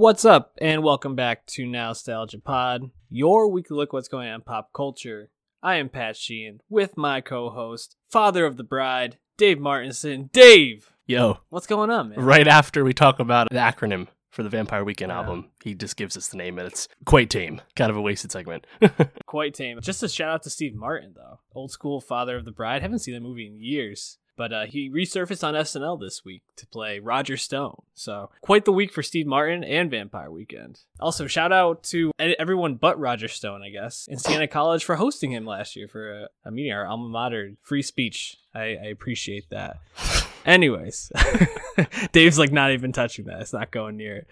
[0.00, 4.40] What's up, and welcome back to Nostalgia Pod, your weekly look what's going on in
[4.40, 5.28] pop culture.
[5.62, 10.30] I am Pat Sheehan with my co-host, father of the bride, Dave Martinson.
[10.32, 12.18] Dave, Yo, what's going on, man?
[12.24, 15.18] right after we talk about the acronym for the Vampire Weekend Yeah.
[15.18, 17.60] album, he just gives us the name, and it's quite tame.
[17.76, 18.66] Kind of a wasted segment.
[19.26, 19.80] Quite tame.
[19.82, 22.80] Just a shout out to Steve Martin, though, old school father of the bride.
[22.80, 24.16] Haven't seen that movie in years.
[24.36, 27.82] But uh, he resurfaced on SNL this week to play Roger Stone.
[27.94, 30.80] So, quite the week for Steve Martin and Vampire Weekend.
[30.98, 35.32] Also, shout out to everyone but Roger Stone, I guess, in Siena College for hosting
[35.32, 37.52] him last year for a, a meeting, our alma mater.
[37.60, 38.38] Free speech.
[38.54, 39.78] I, I appreciate that.
[40.46, 41.12] Anyways,
[42.12, 43.42] Dave's like not even touching that.
[43.42, 44.26] It's not going near it.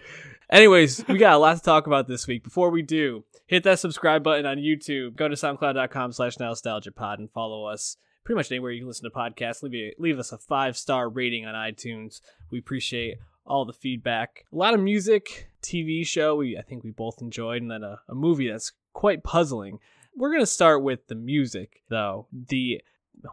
[0.49, 2.43] Anyways, we got a lot to talk about this week.
[2.43, 5.15] Before we do, hit that subscribe button on YouTube.
[5.15, 9.15] Go to soundcloud.com slash nostalgiapod and follow us pretty much anywhere you can listen to
[9.15, 9.63] podcasts.
[9.63, 12.21] Leave, a, leave us a five star rating on iTunes.
[12.51, 14.45] We appreciate all the feedback.
[14.53, 17.99] A lot of music, TV show we I think we both enjoyed, and then a,
[18.07, 19.79] a movie that's quite puzzling.
[20.15, 22.27] We're gonna start with the music though.
[22.31, 22.81] The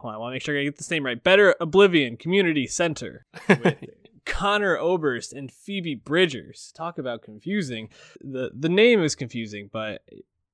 [0.03, 1.23] on, I want to make sure I get this name right.
[1.23, 3.77] Better Oblivion Community Center with
[4.25, 6.73] Conor Oberst and Phoebe Bridgers.
[6.75, 7.89] Talk about confusing.
[8.19, 10.01] the The name is confusing, but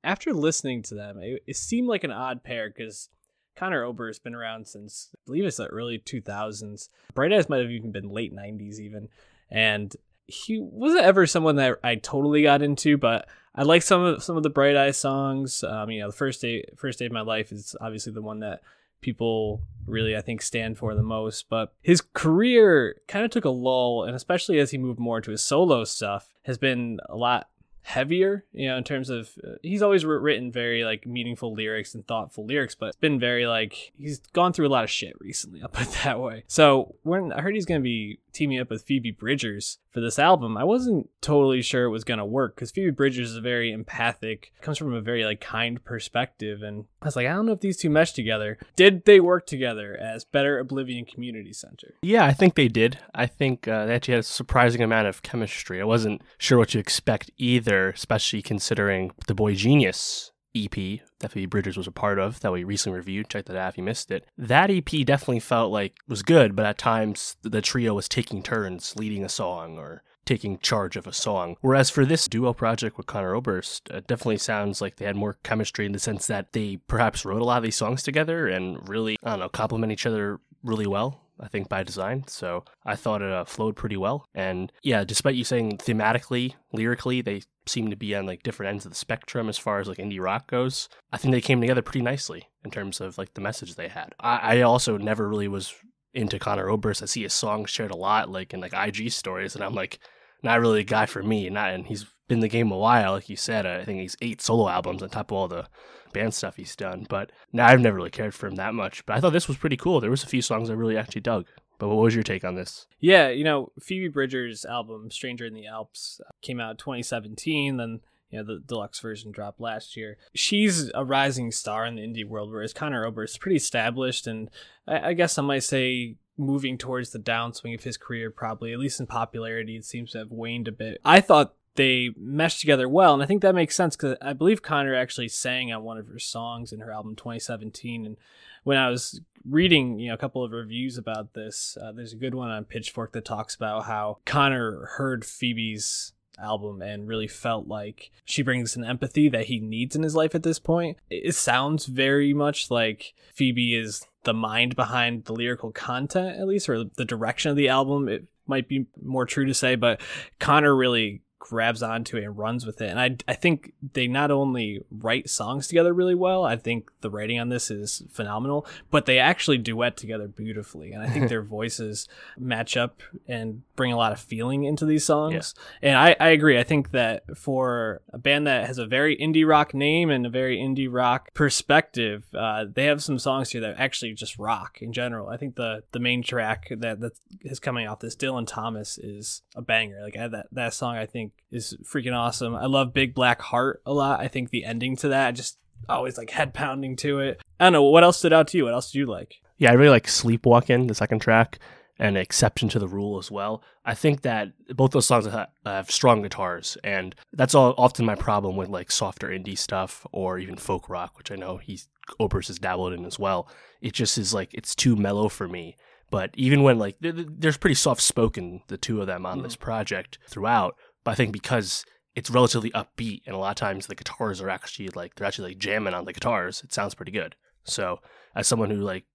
[0.03, 3.09] after listening to them, it, it seemed like an odd pair because
[3.56, 6.90] Conor Ober has been around since I believe it's the early 2000s.
[7.14, 9.09] Bright Eyes might have even been late 90s even,
[9.50, 9.96] and
[10.28, 14.38] he wasn't ever someone that I totally got into, but I like some of some
[14.38, 15.64] of the Bright Eyes songs.
[15.64, 18.40] Um, you know, the first day first day of my life is obviously the one
[18.40, 18.62] that
[19.02, 21.50] people really I think stand for the most.
[21.50, 25.31] But his career kind of took a lull, and especially as he moved more into
[25.31, 27.50] his solo stuff, has been a lot
[27.84, 32.08] heavier you know in terms of uh, he's always written very like meaningful lyrics and
[32.08, 35.62] thoughtful lyrics but it's been very like he's gone through a lot of shit recently
[35.62, 36.44] i'll put it that way.
[36.47, 40.57] So when i heard he's to be teaming up with phoebe bridgers for this album
[40.57, 44.51] i wasn't totally sure it was going to work because phoebe bridgers is very empathic
[44.61, 47.61] comes from a very like kind perspective and i was like i don't know if
[47.61, 52.33] these two mesh together did they work together as better oblivion community center yeah, I
[52.33, 52.99] think they did.
[53.16, 55.79] I think uh, they actually had a surprising amount of chemistry.
[55.81, 61.46] I wasn't sure what to expect either, especially considering the Boy Genius EP that Phoebe
[61.46, 63.30] Bridgers was a part of that we recently reviewed.
[63.30, 64.25] Check that out if you missed it.
[64.38, 68.96] That EP definitely felt like was good, but at times the trio was taking turns
[68.96, 71.58] leading a song or taking charge of a song.
[71.62, 75.38] Whereas for this duo project with Conor Oberst, it definitely sounds like they had more
[75.44, 78.88] chemistry in the sense that they perhaps wrote a lot of these songs together and
[78.88, 81.19] really, I don't know, complement each other really well.
[81.39, 82.25] I think by design.
[82.27, 84.25] So I thought it uh, flowed pretty well.
[84.33, 88.85] And yeah, despite you saying thematically, lyrically, they seem to be on like different ends
[88.85, 90.89] of the spectrum as far as like indie rock goes.
[91.11, 94.13] I think they came together pretty nicely in terms of like the message they had.
[94.19, 95.73] I, I also never really was
[96.13, 97.01] into Conor Oberst.
[97.01, 100.00] I see his songs shared a lot, like in like IG stories, and I'm like,
[100.44, 101.50] not really a guy for me.
[101.50, 103.65] Not, and he's been in the game a while, like you said.
[103.65, 105.67] I think he's eight solo albums on top of all the
[106.13, 107.06] band stuff he's done.
[107.09, 109.06] But now I've never really cared for him that much.
[109.06, 110.00] But I thought this was pretty cool.
[110.00, 111.47] There was a few songs I really actually dug.
[111.79, 112.88] But what was your take on this?
[113.00, 117.78] Yeah, you know, Phoebe Bridgers' album "Stranger in the Alps" came out in 2017.
[117.78, 120.18] Then you know the deluxe version dropped last year.
[120.34, 124.50] She's a rising star in the indie world, whereas Conor Oberst is pretty established, and
[124.88, 128.31] I, I guess I might say moving towards the downswing of his career.
[128.31, 131.01] Probably, at least in popularity, it seems to have waned a bit.
[131.03, 134.61] I thought they meshed together well, and I think that makes sense because I believe
[134.61, 138.17] Conor actually sang on one of her songs in her album 2017, and
[138.63, 142.17] when I was reading, you know, a couple of reviews about this, uh, there's a
[142.17, 147.67] good one on Pitchfork that talks about how Conor heard Phoebe's album and really felt
[147.67, 150.97] like she brings an empathy that he needs in his life at this point.
[151.09, 156.69] It sounds very much like Phoebe is the mind behind the lyrical content, at least,
[156.69, 158.07] or the direction of the album.
[158.07, 160.01] It might be more true to say, but
[160.39, 162.90] Conor really grabs onto it and runs with it.
[162.90, 167.10] And I, I think they not only write songs together really well, I think the
[167.10, 170.94] writing on this is phenomenal, but they actually duet together beautifully.
[170.94, 172.07] And I think their voices
[172.38, 175.54] match up and bring a lot of feeling into these songs.
[175.81, 176.57] And I, I agree.
[176.57, 180.30] I think that for a band that has a very indie rock name and a
[180.30, 184.94] very indie rock perspective, uh, they have some songs here that actually just rock in
[184.94, 185.28] general.
[185.28, 187.12] I think the, the main track that, that
[187.42, 190.01] is coming off this, Dylan Thomas, is a banger.
[190.01, 192.56] Like I, that, that song, I think is freaking awesome.
[192.56, 194.19] I love Big Black Heart a lot.
[194.19, 195.57] I think the ending to that just
[195.88, 197.41] always like head pounding to it.
[197.59, 197.83] I don't know.
[197.83, 198.65] What else stood out to you?
[198.65, 199.35] What else did you like?
[199.57, 201.59] Yeah, I really like Sleepwalking, the second track,
[202.00, 203.63] and Exception to the Rule as well.
[203.85, 205.27] I think that both those songs
[205.65, 210.39] have strong guitars, and that's all often my problem with like softer indie stuff or
[210.39, 211.88] even folk rock, which I know he's
[212.19, 213.47] Oberst has dabbled in as well.
[213.81, 215.77] It just is like it's too mellow for me.
[216.09, 219.38] But even when like th- th- there's pretty soft spoken the two of them on
[219.38, 219.44] mm-hmm.
[219.44, 221.85] this project throughout, But I think because
[222.15, 225.50] it's relatively upbeat and a lot of times the guitars are actually like they're actually
[225.50, 227.35] like jamming on the guitars, it sounds pretty good.
[227.63, 228.00] So
[228.35, 229.05] as someone who like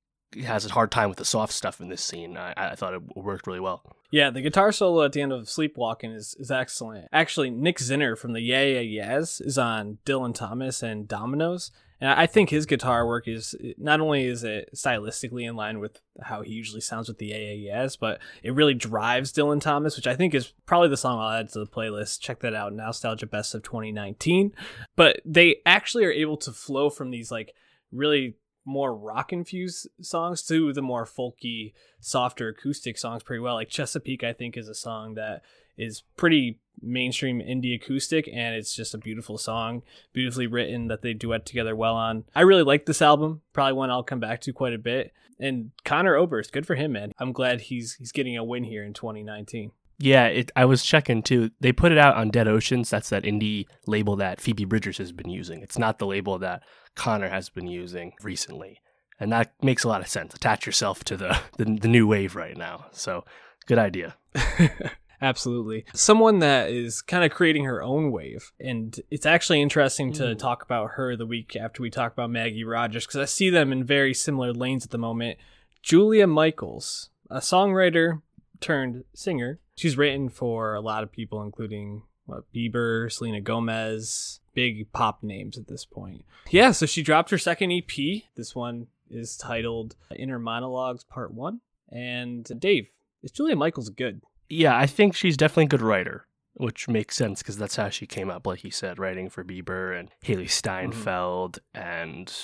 [0.45, 3.03] has a hard time with the soft stuff in this scene, I, I thought it
[3.17, 3.83] worked really well.
[4.11, 7.09] Yeah, the guitar solo at the end of Sleepwalking is, is excellent.
[7.13, 11.71] Actually, Nick Zinner from the Yeah Yeah Yeahs is on Dylan Thomas and Dominoes.
[12.01, 16.01] And I think his guitar work is not only is it stylistically in line with
[16.23, 20.15] how he usually sounds with the Yeah but it really drives Dylan Thomas, which I
[20.15, 22.21] think is probably the song I'll add to the playlist.
[22.21, 24.53] Check that out, Nostalgia Best of 2019.
[24.97, 27.55] But they actually are able to flow from these like
[27.91, 33.55] really more rock infused songs to the more folky, softer acoustic songs pretty well.
[33.55, 35.43] Like Chesapeake, I think, is a song that
[35.79, 39.83] is pretty mainstream indie acoustic and it's just a beautiful song,
[40.13, 42.25] beautifully written that they duet together well on.
[42.35, 45.13] I really like this album, probably one I'll come back to quite a bit.
[45.41, 47.13] And Conor Oberst, good for him, man.
[47.19, 49.71] I'm glad he's he's getting a win here in 2019.
[50.01, 51.51] Yeah, it, I was checking too.
[51.61, 52.91] They put it out on Dead Oceans.
[52.91, 55.61] That's that indie label that Phoebe Bridgers has been using.
[55.61, 56.63] It's not the label that
[56.95, 58.81] Conor has been using recently.
[59.21, 60.35] And that makes a lot of sense.
[60.35, 62.87] Attach yourself to the, the, the new wave right now.
[62.93, 63.25] So,
[63.67, 64.17] good idea.
[65.21, 65.85] Absolutely.
[65.95, 68.53] Someone that is kind of creating her own wave.
[68.61, 70.39] And it's actually interesting to mm.
[70.39, 73.73] talk about her the week after we talk about Maggie Rogers because I see them
[73.73, 75.39] in very similar lanes at the moment.
[75.83, 78.23] Julia Michaels, a songwriter
[78.61, 79.59] turned singer.
[79.77, 85.57] She's written for a lot of people, including what, Bieber, Selena Gomez, big pop names
[85.57, 86.25] at this point.
[86.51, 88.23] Yeah, so she dropped her second EP.
[88.37, 91.61] This one is titled Inner Monologues Part 1.
[91.91, 92.89] And Dave,
[93.23, 94.21] is Julia Michaels good?
[94.49, 98.07] Yeah, I think she's definitely a good writer, which makes sense because that's how she
[98.07, 100.47] came up, like you said, writing for Bieber and Hailee mm-hmm.
[100.47, 101.89] Steinfeld mm-hmm.
[101.89, 102.35] and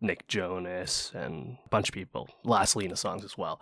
[0.00, 3.60] Nick Jonas and a bunch of people, last Lena songs as well.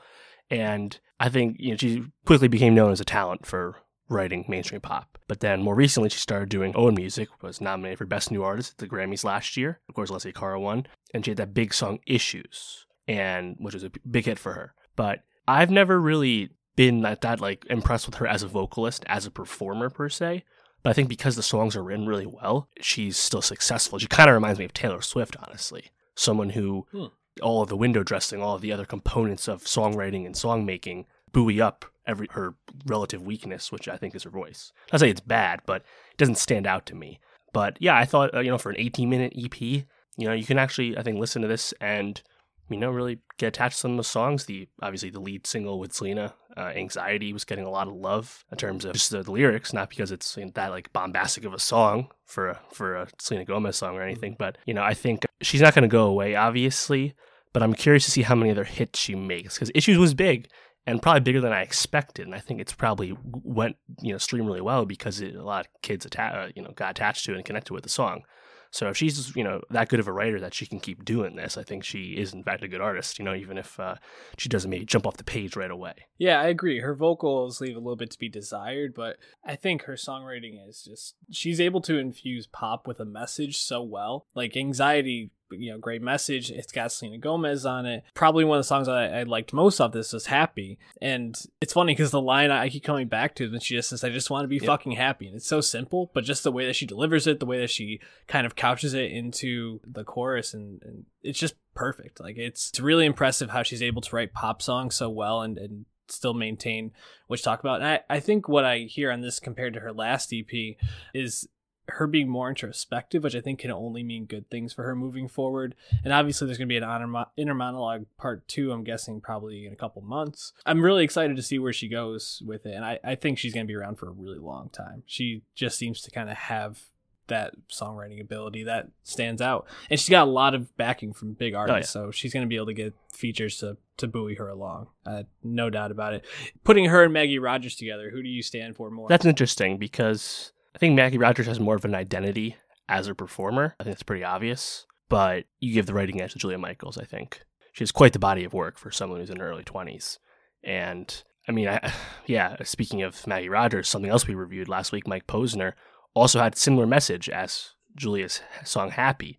[0.51, 3.77] And I think you know she quickly became known as a talent for
[4.09, 5.19] writing mainstream pop.
[5.29, 8.73] But then more recently, she started doing own music, was nominated for Best New Artist
[8.73, 9.81] at the Grammys last year.
[9.89, 10.87] Of course, Alessia Cara won.
[11.13, 14.75] And she had that big song Issues, and which was a big hit for her.
[14.97, 19.27] But I've never really been that, that like impressed with her as a vocalist, as
[19.27, 20.45] a performer per se.
[20.85, 23.99] But I think because the songs are written really well, she's still successful.
[23.99, 25.87] She kind of reminds me of Taylor Swift, honestly.
[26.15, 27.07] Someone who hmm.
[27.43, 31.07] all of the window dressing, all of the other components of songwriting and song making
[31.33, 32.55] buoy up every her
[32.87, 34.73] relative weakness, which I think is her voice.
[34.93, 35.83] I say it's bad, but
[36.13, 37.19] it doesn't stand out to me.
[37.53, 39.85] But yeah, I thought uh, you know for an 18 minute EP, you
[40.17, 42.23] know you can actually I think listen to this and
[42.69, 44.45] you know, really get attached to some of the songs.
[44.45, 48.45] The obviously the lead single with Selena, uh, "Anxiety," was getting a lot of love
[48.51, 51.45] in terms of just the, the lyrics, not because it's you know, that like bombastic
[51.45, 54.33] of a song for a, for a Selena Gomez song or anything.
[54.33, 54.39] Mm-hmm.
[54.39, 57.15] But you know, I think she's not going to go away, obviously.
[57.55, 60.49] But I'm curious to see how many other hits she makes because "Issues" was big
[60.87, 62.25] and probably bigger than I expected.
[62.25, 65.67] And I think it's probably went you know stream really well because it, a lot
[65.67, 68.23] of kids atta- uh, you know got attached to it and connected with the song.
[68.71, 71.37] So if she's you know that good of a writer that she can keep doing
[71.37, 73.19] this, I think she is in fact a good artist.
[73.19, 73.97] You know, even if uh,
[74.37, 75.95] she doesn't maybe jump off the page right away.
[76.19, 76.81] Yeah, I agree.
[76.81, 80.83] Her vocals leave a little bit to be desired, but I think her songwriting is
[80.83, 84.27] just she's able to infuse pop with a message so well.
[84.35, 86.51] Like anxiety you know, great message.
[86.51, 88.05] It's got Selena Gomez on it.
[88.15, 90.79] Probably one of the songs I, I liked most of this was Happy.
[91.01, 94.05] And it's funny because the line I keep coming back to when she just says,
[94.05, 94.67] I just want to be yep.
[94.67, 95.27] fucking happy.
[95.27, 97.71] And it's so simple, but just the way that she delivers it, the way that
[97.71, 102.21] she kind of couches it into the chorus, and, and it's just perfect.
[102.21, 105.59] Like, it's, it's really impressive how she's able to write pop songs so well and,
[105.59, 106.93] and still maintain
[107.27, 107.81] what you talk about.
[107.81, 110.77] And I, I think what I hear on this compared to her last EP
[111.15, 111.49] is
[111.89, 115.29] her being more introspective, which I think can only mean good things for her moving
[115.29, 115.75] forward.
[116.05, 119.73] And obviously, there's going to be an inner monologue part two, I'm guessing probably in
[119.73, 120.53] a couple months.
[120.67, 122.75] I'm really excited to see where she goes with it.
[122.75, 125.03] And I, I think she's going to be around for a really long time.
[125.07, 126.81] She just seems to kind of have
[127.29, 129.67] that songwriting ability that stands out.
[129.91, 132.07] And she's got a lot of backing from big artists, oh, yeah.
[132.07, 134.87] so she's going to be able to get features to to buoy her along.
[135.05, 136.25] Uh, no doubt about it.
[136.65, 139.09] Putting her and Maggie Rogers together, who do you stand for more?
[139.09, 142.55] That's interesting because I think Maggie Rogers has more of an identity
[142.89, 143.75] as a performer.
[143.81, 144.87] I think it's pretty obvious.
[145.09, 147.43] But you give the writing edge to Julia Michaels, I think.
[147.73, 150.19] She has quite the body of work for someone who's in her early 20s.
[150.63, 151.93] And I mean, I,
[152.27, 155.73] yeah, speaking of Maggie Rogers, something else we reviewed last week, Mike Posner,
[156.15, 159.37] also had similar message as Julia's song Happy,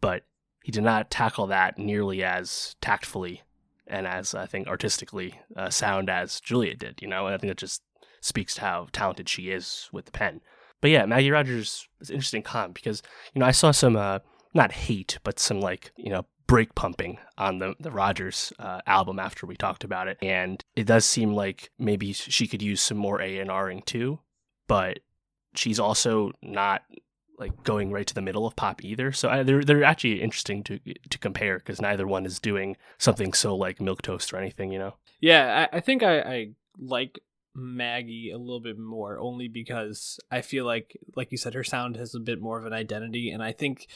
[0.00, 0.22] but
[0.64, 3.42] he did not tackle that nearly as tactfully
[3.86, 7.26] and as, I think, artistically uh, sound as Julia did, you know?
[7.26, 7.82] And I think that just
[8.22, 10.40] speaks to how talented she is with the pen.
[10.80, 13.02] But yeah, Maggie Rogers is an interesting comp because
[13.34, 14.20] you know I saw some uh,
[14.54, 19.18] not hate, but some like you know brake pumping on the the Rogers uh, album
[19.18, 22.98] after we talked about it, and it does seem like maybe she could use some
[22.98, 24.20] more A and Ring too.
[24.66, 25.00] But
[25.54, 26.82] she's also not
[27.38, 29.12] like going right to the middle of pop either.
[29.12, 30.78] So I, they're they're actually interesting to
[31.10, 34.78] to compare because neither one is doing something so like milk toast or anything, you
[34.78, 34.94] know.
[35.20, 37.18] Yeah, I, I think I, I like
[37.58, 41.96] Maggie a little bit more only because I feel like like you said her sound
[41.96, 43.88] has a bit more of an identity and I think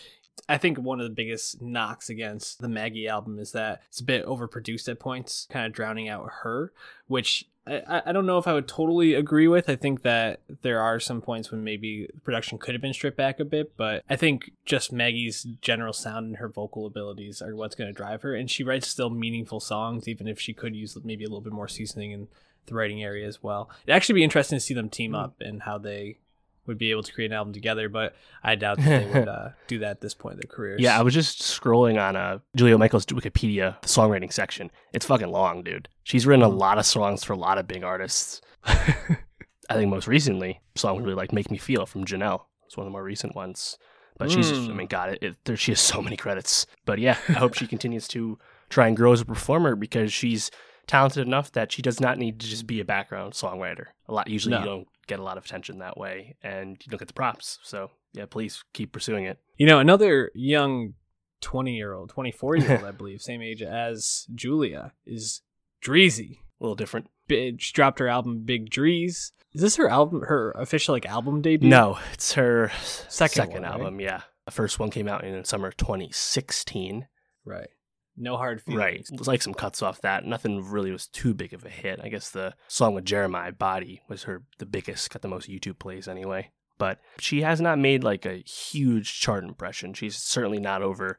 [0.49, 4.05] I think one of the biggest knocks against the Maggie album is that it's a
[4.05, 6.73] bit overproduced at points, kind of drowning out her,
[7.07, 9.69] which I, I don't know if I would totally agree with.
[9.69, 13.39] I think that there are some points when maybe production could have been stripped back
[13.39, 17.77] a bit, but I think just Maggie's general sound and her vocal abilities are what's
[17.77, 18.35] going to drive her.
[18.35, 21.53] And she writes still meaningful songs, even if she could use maybe a little bit
[21.53, 22.29] more seasoning in
[22.67, 23.71] the writing area as well.
[23.85, 26.19] It'd actually be interesting to see them team up and how they
[26.67, 29.49] would be able to create an album together, but I doubt that they would uh,
[29.67, 30.81] do that at this point in their careers.
[30.81, 34.71] Yeah, I was just scrolling on uh, Julia Michaels' Wikipedia, the songwriting section.
[34.93, 35.89] It's fucking long, dude.
[36.05, 36.59] She's written a Mhm.
[36.61, 38.41] lot of songs for a lot of big artists.
[38.65, 42.43] I think most recently, song really like "Make Me Feel" from Janelle.
[42.67, 43.79] It's one of the more recent ones.
[44.19, 44.75] But she's, I Mm.
[44.77, 46.67] mean, God, it, it, there, she has so many credits.
[46.85, 48.39] But yeah, I hope she continues to
[48.69, 50.51] try and grow as a performer because she's
[50.87, 53.87] talented enough that she does not need to just be a background songwriter.
[54.09, 56.99] A lot usually you don't get a lot of attention that way, and you don't
[56.99, 57.59] get the props.
[57.63, 59.39] So yeah, please keep pursuing it.
[59.57, 60.95] You know, another young
[61.41, 65.43] 20 year old, 24 year old, I believe, same age as Julia, is
[65.85, 66.39] Dreezy.
[66.61, 67.09] A little different.
[67.29, 69.33] She dropped her album Big Dreez.
[69.55, 71.69] Is this her album, her official like album debut?
[71.69, 72.71] No, it's her
[73.09, 73.73] Second second, one, right?
[73.73, 74.01] album.
[74.01, 77.07] Yeah, the first one came out in summer 2016.
[77.45, 77.69] Right.
[78.17, 78.79] No hard feelings.
[78.79, 80.25] Right, it was like some cuts off that.
[80.25, 82.01] Nothing really was too big of a hit.
[82.03, 85.79] I guess the song with Jeremih Body was her the biggest, got the most YouTube
[85.79, 86.51] plays anyway.
[86.79, 89.95] But she has not made like a huge chart impression.
[89.95, 91.19] She's certainly not over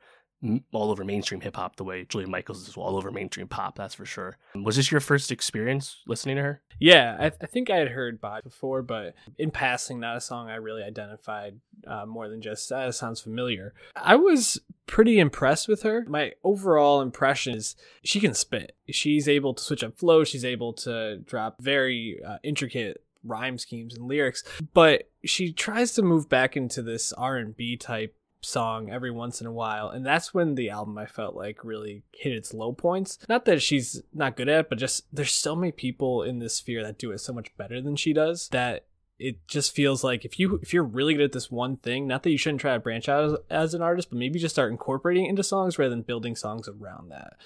[0.72, 3.76] all over mainstream hip hop the way Julia Michaels is all over mainstream pop.
[3.76, 4.38] That's for sure.
[4.56, 6.62] Was this your first experience listening to her?
[6.80, 10.50] Yeah, I, I think I had heard Body before, but in passing, not a song
[10.50, 13.74] I really identified uh, more than just uh, sounds familiar.
[13.96, 16.06] I was pretty impressed with her.
[16.08, 18.76] My overall impression is she can spit.
[18.90, 20.24] She's able to switch up flow.
[20.24, 26.02] She's able to drop very uh, intricate rhyme schemes and lyrics, but she tries to
[26.02, 30.56] move back into this R&B type song every once in a while and that's when
[30.56, 33.18] the album i felt like really hit its low points.
[33.28, 36.56] Not that she's not good at it but just there's so many people in this
[36.56, 38.86] sphere that do it so much better than she does that
[39.20, 42.24] it just feels like if you if you're really good at this one thing not
[42.24, 44.72] that you shouldn't try to branch out as, as an artist but maybe just start
[44.72, 47.38] incorporating into songs rather than building songs around that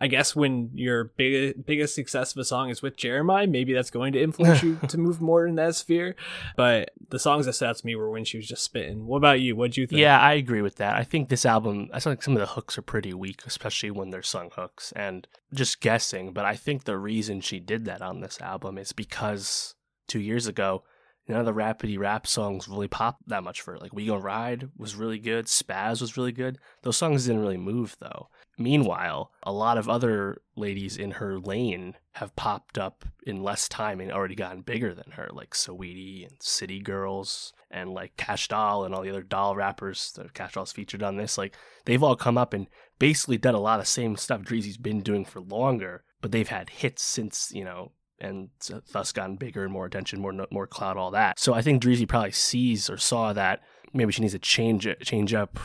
[0.00, 3.90] I guess when your big, biggest success of a song is with Jeremih, maybe that's
[3.90, 6.16] going to influence you to move more in that sphere.
[6.56, 9.06] But the songs that stood out to me were when she was just spitting.
[9.06, 9.54] What about you?
[9.56, 10.00] What'd you think?
[10.00, 10.96] Yeah, I agree with that.
[10.96, 14.08] I think this album, I like some of the hooks are pretty weak, especially when
[14.08, 14.90] they're sung hooks.
[14.96, 18.92] And just guessing, but I think the reason she did that on this album is
[18.92, 19.74] because
[20.08, 20.82] two years ago,
[21.28, 23.78] none of the rapidy rap songs really popped that much for her.
[23.78, 26.58] Like We Gon' Ride was really good, Spaz was really good.
[26.82, 28.28] Those songs didn't really move though.
[28.60, 34.00] Meanwhile, a lot of other ladies in her lane have popped up in less time
[34.00, 38.84] and already gotten bigger than her, like Saweetie and City Girls and like Kash Doll
[38.84, 41.38] and all the other doll rappers that Kash Doll's featured on this.
[41.38, 42.66] Like they've all come up and
[42.98, 46.68] basically done a lot of same stuff Dreezy's been doing for longer, but they've had
[46.68, 48.50] hits since, you know, and
[48.92, 51.38] thus gotten bigger and more attention, more more clout, all that.
[51.38, 53.62] So I think Dreezy probably sees or saw that
[53.94, 55.58] maybe she needs to change it, change up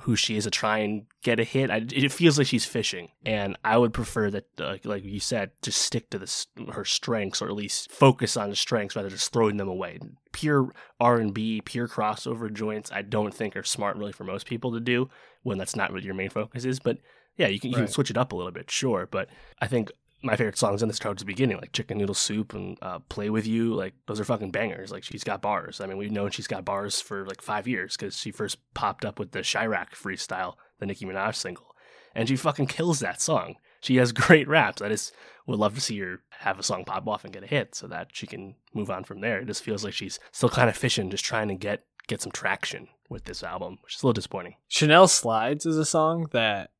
[0.00, 1.70] who she is to try and get a hit.
[1.70, 5.50] I, it feels like she's fishing, and I would prefer that, uh, like you said,
[5.60, 9.18] just stick to this her strengths, or at least focus on the strengths rather than
[9.18, 9.98] just throwing them away.
[10.32, 14.46] Pure R and B, pure crossover joints, I don't think are smart really for most
[14.46, 15.10] people to do
[15.42, 16.80] when that's not what your main focus is.
[16.80, 16.98] But
[17.36, 17.84] yeah, you can you Right.
[17.84, 19.06] can switch it up a little bit, sure.
[19.10, 19.28] But
[19.60, 19.90] I think
[20.22, 23.00] my favorite songs in this chart at the beginning, like Chicken Noodle Soup and uh,
[23.08, 24.90] Play With You, like those are fucking bangers.
[24.90, 25.80] Like she's got bars.
[25.80, 29.04] I mean, we've known she's got bars for like five years because she first popped
[29.04, 31.74] up with the Chiraq freestyle, the Nicki Minaj single.
[32.14, 33.56] And she fucking kills that song.
[33.80, 34.82] She has great raps.
[34.82, 35.12] I just
[35.46, 37.88] would love to see her have a song pop off and get a hit so
[37.88, 39.40] that she can move on from there.
[39.40, 42.32] It just feels like she's still kind of fishing, just trying to get get some
[42.32, 44.56] traction with this album, which is a little disappointing.
[44.68, 46.70] Chanel Slides is a song that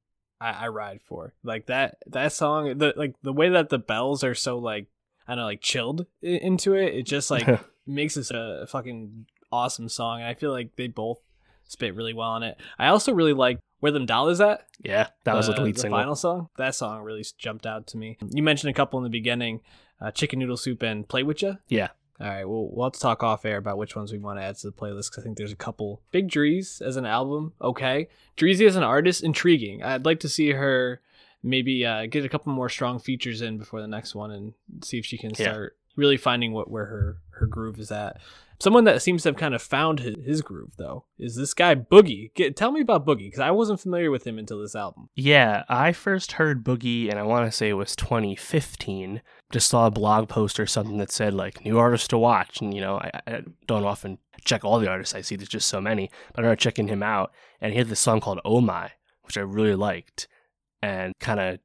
[0.42, 1.34] I, I ride for.
[1.44, 4.86] Like that that song, the like the way that the bells are so like
[5.26, 6.94] I don't know, like chilled into it.
[6.94, 7.46] It just like
[7.86, 10.20] makes this a fucking awesome song.
[10.20, 11.18] And I feel like they both
[11.64, 12.58] spit really well on it.
[12.78, 14.66] I also really like Where Them Dollars At.
[14.80, 15.98] yeah, that was the, the lead the single.
[15.98, 16.48] final song.
[16.58, 18.18] That song really jumped out to me.
[18.30, 19.60] You mentioned a couple in the beginning,
[20.00, 21.54] uh, Chicken Noodle Soup and Play With Ya.
[21.68, 21.88] Yeah.
[22.20, 24.44] All right, well, we'll have to talk off air about which ones we want to
[24.44, 26.02] add to the playlist because I think there's a couple.
[26.12, 28.08] Big Dreez as an album, okay.
[28.36, 29.82] Dreezy as an artist, intriguing.
[29.82, 31.00] I'd like to see her
[31.42, 34.54] maybe uh, get a couple more strong features in before the next one and
[34.84, 35.50] see if she can Yeah.
[35.50, 38.18] start really finding what where her her groove is at.
[38.60, 41.74] Someone that seems to have kind of found his, his groove though is this guy
[41.74, 42.32] Boogie.
[42.34, 45.08] Get, tell me about Boogie because I wasn't familiar with him until this album.
[45.16, 49.20] Yeah, I first heard Boogie, and I want to say it was 2015.
[49.52, 52.74] Just saw a blog post or something that said like new artists to watch, and
[52.74, 55.36] you know I, I don't often check all the artists I see.
[55.36, 58.20] There's just so many, but I started checking him out, and he had this song
[58.20, 58.92] called "Oh My,"
[59.22, 60.26] which I really liked,
[60.82, 61.58] and kind of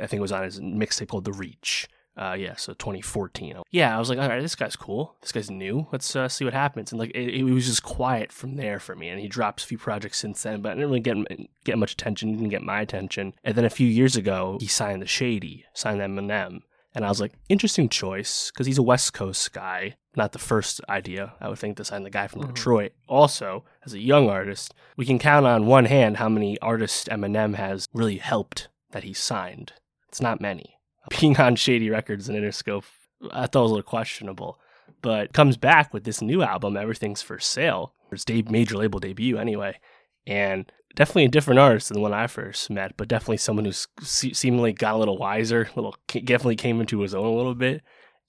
[0.00, 3.62] I think it was on his mixtape called "The Reach." Uh, yeah, so 2014.
[3.70, 5.16] Yeah, I was like, all right, this guy's cool.
[5.22, 5.86] This guy's new.
[5.90, 6.92] Let's uh, see what happens.
[6.92, 9.08] And like, it, it, was just quiet from there for me.
[9.08, 11.16] And he dropped a few projects since then, but I didn't really get
[11.64, 12.32] get much attention.
[12.32, 13.32] Didn't get my attention.
[13.42, 16.60] And then a few years ago, he signed the Shady, signed Eminem.
[16.94, 19.96] And I was like, interesting choice because he's a West Coast guy.
[20.16, 22.52] Not the first idea, I would think, to sign the guy from mm-hmm.
[22.52, 22.92] Detroit.
[23.06, 27.54] Also, as a young artist, we can count on one hand how many artists Eminem
[27.54, 29.72] has really helped that he signed.
[30.08, 30.78] It's not many.
[31.20, 32.84] Being on Shady Records and Interscope,
[33.30, 34.58] I thought was a little questionable.
[35.02, 37.94] But comes back with this new album, Everything's for Sale.
[38.10, 39.78] It's de- major label debut anyway.
[40.26, 44.32] And definitely a different artist than when I first met, but definitely someone who's se-
[44.32, 47.82] seemingly got a little wiser, little definitely came into his own a little bit,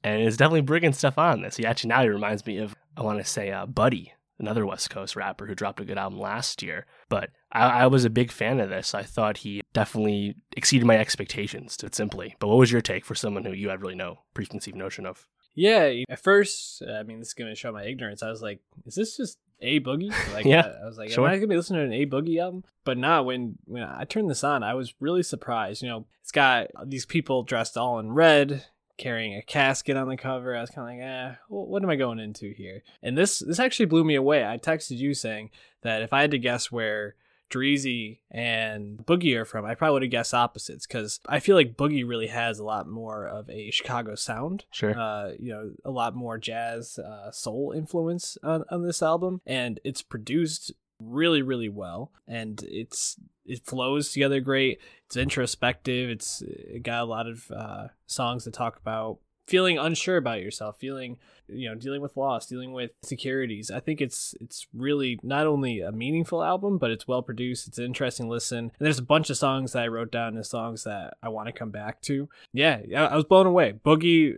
[0.04, 1.58] and is definitely bringing stuff on this.
[1.58, 4.90] He actually now he reminds me of I want to say uh, Buddy, another West
[4.90, 6.86] Coast rapper who dropped a good album last year.
[7.08, 8.94] But I, I, was a big fan of this.
[8.94, 12.36] I thought he definitely exceeded my expectations, to simply.
[12.40, 15.28] But what was your take for someone who you had really no preconceived notion of?
[15.54, 18.24] Yeah, at first, I mean, this is going to show my ignorance.
[18.24, 20.14] I was like, is this just a Boogie.
[20.34, 21.26] Like, yeah, I was like, sure.
[21.26, 22.64] am I gonna be listening to an A Boogie album?
[22.84, 25.82] But nah, when when I turned this on, I was really surprised.
[25.82, 28.66] You know, it's got these people dressed all in red,
[28.98, 30.56] carrying a casket on the cover.
[30.56, 32.84] I was kind of like, eh, what am I going into here?
[33.02, 34.46] And this this actually blew me away.
[34.46, 35.50] I texted you saying
[35.82, 37.16] that if I had to guess where
[37.52, 41.78] Dreezy and Boogie are from, I probably would have guessed opposites because I feel like
[41.78, 44.66] Boogie really has a lot more of a Chicago sound.
[44.72, 44.98] Sure.
[44.98, 49.80] Uh, you know, a lot more jazz, uh, soul influence on, on this album, and
[49.84, 54.80] it's produced really, really well, and it's it flows together great.
[55.08, 56.10] It's introspective.
[56.10, 59.20] It's it got a lot of uh, songs that talk about
[59.52, 61.18] feeling unsure about yourself, feeling
[61.54, 65.82] you know dealing with loss dealing with securities i think it's it's really not only
[65.82, 68.58] a meaningful album but it's well produced it's an interesting listen.
[68.60, 71.48] And there's a bunch of songs that i wrote down as songs that i want
[71.48, 72.30] to come back to.
[72.54, 73.74] Yeah i was blown away.
[73.86, 74.38] Boogie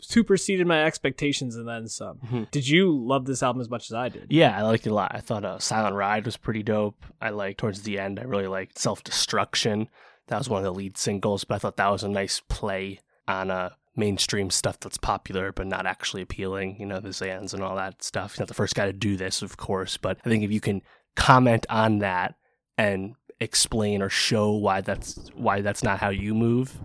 [0.00, 2.18] superseded my expectations and then some.
[2.18, 2.44] Mm-hmm.
[2.50, 4.26] did you love this album as much as i did?
[4.30, 5.12] Yeah i liked it a lot.
[5.14, 7.04] I thought uh, silent ride was pretty dope.
[7.20, 9.88] I like towards the end i really liked self-destruction.
[10.28, 13.00] That was one of the lead singles but i thought that was a nice play
[13.28, 17.54] on a uh, mainstream stuff that's popular but not actually appealing, you know, the Xans
[17.54, 18.32] and all that stuff.
[18.32, 20.60] He's not the first guy to do this, of course, but I think if you
[20.60, 20.82] can
[21.14, 22.34] comment on that
[22.76, 26.78] and explain or show why that's why that's not how you move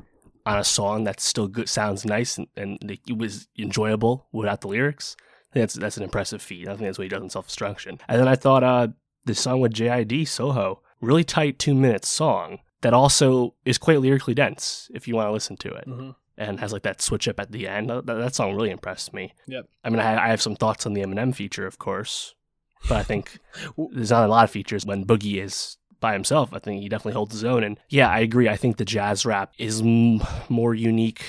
[0.46, 4.68] on a song that still good sounds nice and, and it was enjoyable without the
[4.68, 5.16] lyrics,
[5.54, 6.68] that's that's an impressive feat.
[6.68, 8.00] I think that's what he does in self destruction.
[8.08, 8.90] And then I thought uh
[9.26, 14.36] the song with JID, Soho, really tight two minute song that also is quite lyrically
[14.36, 15.88] dense if you want to listen to it.
[15.88, 17.90] Mm-hmm and has like that switch up at the end.
[17.90, 19.34] That, that song really impressed me.
[19.48, 19.68] Yep.
[19.84, 22.36] I mean, I, I have some thoughts on the Eminem feature, of course,
[22.88, 23.40] but I think
[23.92, 26.54] there's not a lot of features when Boogie is by himself.
[26.54, 27.64] I think he definitely holds his own.
[27.64, 28.50] And yeah, I agree.
[28.50, 31.24] I think the jazz rap is m- more unique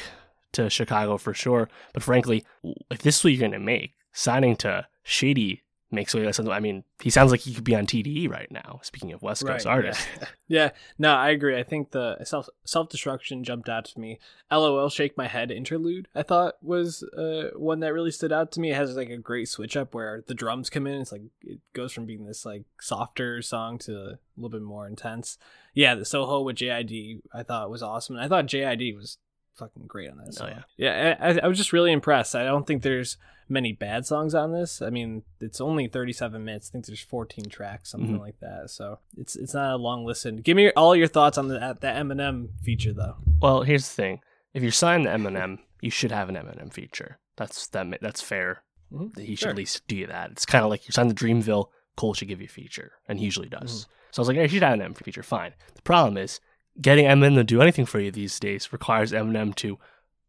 [0.52, 1.68] to Chicago for sure.
[1.92, 2.44] But frankly,
[2.90, 6.48] if this is what you're going to make, signing to Shady makes way less sense.
[6.48, 8.80] I mean, he sounds like he could be on TDE right now.
[8.82, 10.26] Speaking of West Coast right, artists, yeah.
[10.48, 10.70] yeah.
[10.98, 11.56] no, I agree.
[11.56, 14.18] I think the self self destruction jumped out to me.
[14.50, 16.08] LOL, shake my head interlude.
[16.14, 18.70] I thought was uh, one that really stood out to me.
[18.70, 21.00] It has like a great switch up where the drums come in.
[21.00, 24.86] It's like it goes from being this like softer song to a little bit more
[24.86, 25.38] intense.
[25.72, 28.16] Yeah, the Soho with JID I thought was awesome.
[28.16, 29.18] And I thought JID was
[29.56, 30.40] fucking great on this.
[30.40, 31.16] Oh yeah, yeah.
[31.20, 32.34] I, I was just really impressed.
[32.34, 33.16] I don't think there's
[33.48, 34.82] many bad songs on this.
[34.82, 36.68] I mean, it's only 37 minutes.
[36.68, 38.20] I think there's 14 tracks, something mm-hmm.
[38.20, 38.70] like that.
[38.70, 40.38] So it's it's not a long listen.
[40.38, 43.16] Give me all your thoughts on the that Eminem feature though.
[43.40, 44.20] Well, here's the thing:
[44.54, 47.18] if you're signed to Eminem, you should have an Eminem feature.
[47.36, 48.62] That's that that's fair.
[48.92, 49.20] Mm-hmm.
[49.20, 49.50] He should sure.
[49.50, 50.30] at least do that.
[50.30, 51.68] It's kind of like you're signed to Dreamville.
[51.96, 53.84] Cole should give you a feature, and he usually does.
[53.84, 53.92] Mm-hmm.
[54.12, 55.22] So I was like, hey, you should have an Eminem feature.
[55.22, 55.54] Fine.
[55.74, 56.40] The problem is
[56.80, 59.78] getting Eminem to do anything for you these days requires Eminem to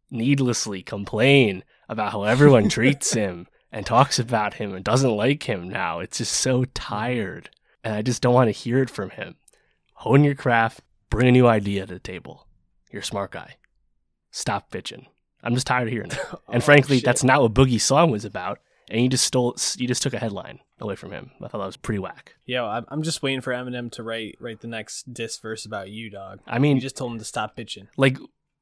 [0.09, 5.67] needlessly complain about how everyone treats him and talks about him and doesn't like him
[5.69, 5.99] now.
[5.99, 7.49] It's just so tired.
[7.83, 9.35] And I just don't want to hear it from him.
[9.93, 12.47] Hone your craft, bring a new idea to the table.
[12.91, 13.55] You're a smart guy.
[14.31, 15.05] Stop bitching.
[15.43, 16.19] I'm just tired of hearing it.
[16.49, 17.05] And oh, frankly, shit.
[17.05, 18.59] that's not what Boogie's song was about.
[18.89, 21.31] And you just stole, you just took a headline away from him.
[21.41, 22.35] I thought that was pretty whack.
[22.45, 26.09] Yo, I'm just waiting for Eminem to write write the next diss verse about you,
[26.09, 26.39] dog.
[26.47, 27.87] I mean, you just told him to stop bitching.
[27.97, 28.17] Like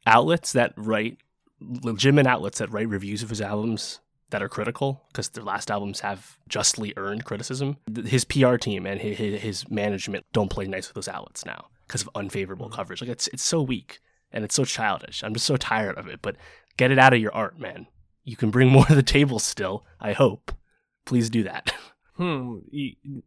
[0.08, 1.18] outlets that write
[1.60, 4.00] legitimate outlets that write reviews of his albums
[4.32, 7.78] that are critical because their last albums have justly earned criticism.
[8.06, 12.02] His PR team and his, his management don't play nice with those outlets now because
[12.02, 12.76] of unfavorable Mm-hmm.
[12.76, 13.02] coverage.
[13.02, 14.00] Like it's it's so weak
[14.32, 15.24] and it's so childish.
[15.24, 16.20] I'm just so tired of it.
[16.22, 16.36] But
[16.78, 17.88] get it out of your art, man.
[18.24, 19.86] You can bring more to the table still.
[20.00, 20.52] I hope.
[21.06, 21.74] Please do that.
[22.18, 22.60] Hmm.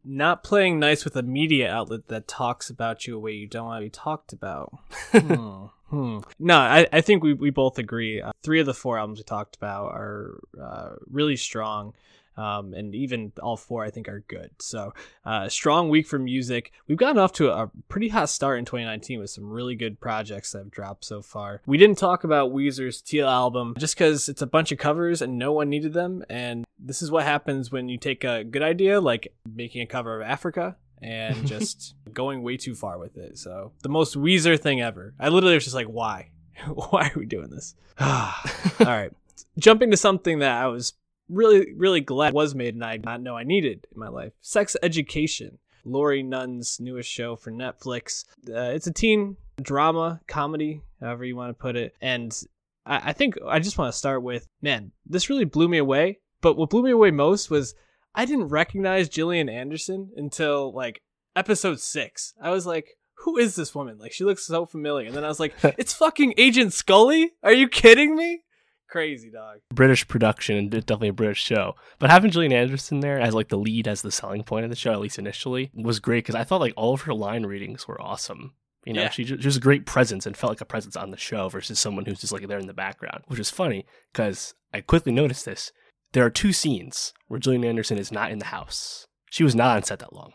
[0.04, 3.66] Not playing nice with a media outlet that talks about you a way you don't
[3.66, 4.72] want to be talked about.
[5.12, 5.66] hmm.
[5.90, 6.18] Hmm.
[6.38, 8.20] No, I, I think we, we both agree.
[8.20, 11.94] Uh, three of the four albums we talked about are uh, really strong.
[12.38, 14.50] Um, and even all four, I think, are good.
[14.60, 16.70] So, uh, strong week for music.
[16.86, 20.52] We've gotten off to a pretty hot start in 2019 with some really good projects
[20.52, 21.62] that have dropped so far.
[21.66, 25.36] We didn't talk about Weezer's Teal album just because it's a bunch of covers and
[25.36, 26.24] no one needed them.
[26.30, 30.20] And this is what happens when you take a good idea, like making a cover
[30.20, 33.36] of Africa, and just going way too far with it.
[33.36, 35.12] So, the most Weezer thing ever.
[35.18, 36.30] I literally was just like, why?
[36.68, 37.74] why are we doing this?
[38.00, 38.32] All
[38.80, 39.12] right.
[39.58, 40.92] Jumping to something that I was
[41.28, 44.32] really, really glad was made and I did not know I needed in my life.
[44.40, 45.58] Sex Education.
[45.84, 48.24] Laurie Nunn's newest show for Netflix.
[48.48, 51.94] Uh, it's a teen drama, comedy, however you want to put it.
[52.00, 52.36] And
[52.84, 56.18] I, I think I just want to start with man, this really blew me away.
[56.40, 57.74] But what blew me away most was
[58.14, 61.02] I didn't recognize Gillian Anderson until like
[61.34, 62.34] episode six.
[62.40, 63.98] I was like, who is this woman?
[63.98, 65.06] Like, she looks so familiar.
[65.06, 67.32] And then I was like, it's fucking Agent Scully?
[67.42, 68.42] Are you kidding me?
[68.88, 69.58] Crazy dog.
[69.74, 71.74] British production and definitely a British show.
[71.98, 74.76] But having Gillian Anderson there as like the lead, as the selling point of the
[74.76, 77.86] show, at least initially, was great because I thought like all of her line readings
[77.86, 78.54] were awesome.
[78.86, 79.10] You know, Yeah.
[79.10, 81.48] she, ju- she was a great presence and felt like a presence on the show
[81.50, 85.12] versus someone who's just like there in the background, which is funny because I quickly
[85.12, 85.70] noticed this.
[86.12, 89.06] There are two scenes where Gillian Anderson is not in the house.
[89.30, 90.32] She was not on set that long.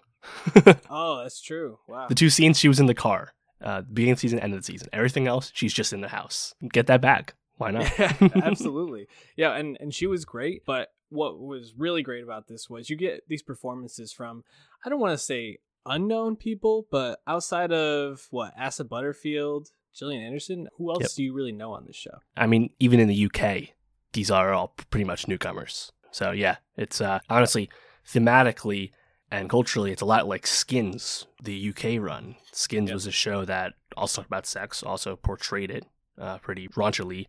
[0.90, 1.80] Oh, that's true.
[1.88, 2.08] Wow.
[2.08, 4.60] The two scenes she was in the car, uh, beginning of the season, end of
[4.60, 4.88] the season.
[4.94, 6.54] Everything else, she's just in the house.
[6.72, 7.34] Get that back.
[7.58, 7.92] Why not?
[8.36, 9.08] Absolutely.
[9.36, 12.96] Yeah, and and she was great, but what was really great about this was you
[12.96, 14.44] get these performances from
[14.86, 20.68] I don't want to say unknown people, but outside of what Asa Butterfield, Gillian Anderson,
[20.78, 21.12] who else Yep.
[21.16, 22.20] do you really know on this show?
[22.36, 23.70] I mean, even in the UK,
[24.14, 25.92] these are all pretty much newcomers.
[26.12, 27.70] So yeah, it's uh, honestly
[28.08, 28.92] thematically
[29.32, 32.36] and culturally, it's a lot like Skins, the UK run.
[32.52, 32.94] Skins Yep.
[32.94, 35.86] was a show that also talked about sex, also portrayed it
[36.20, 37.26] uh, pretty raunchily,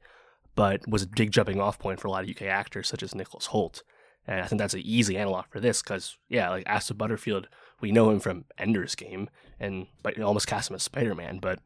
[0.54, 3.14] but was a big jumping off point for a lot of UK actors such as
[3.14, 3.82] Nicholas Hoult.
[4.26, 7.48] And I think that's an easy analog for this because, yeah, like Asa Butterfield,
[7.80, 9.28] we know him from Ender's Game
[9.60, 11.60] and but almost cast him as Spider Man, but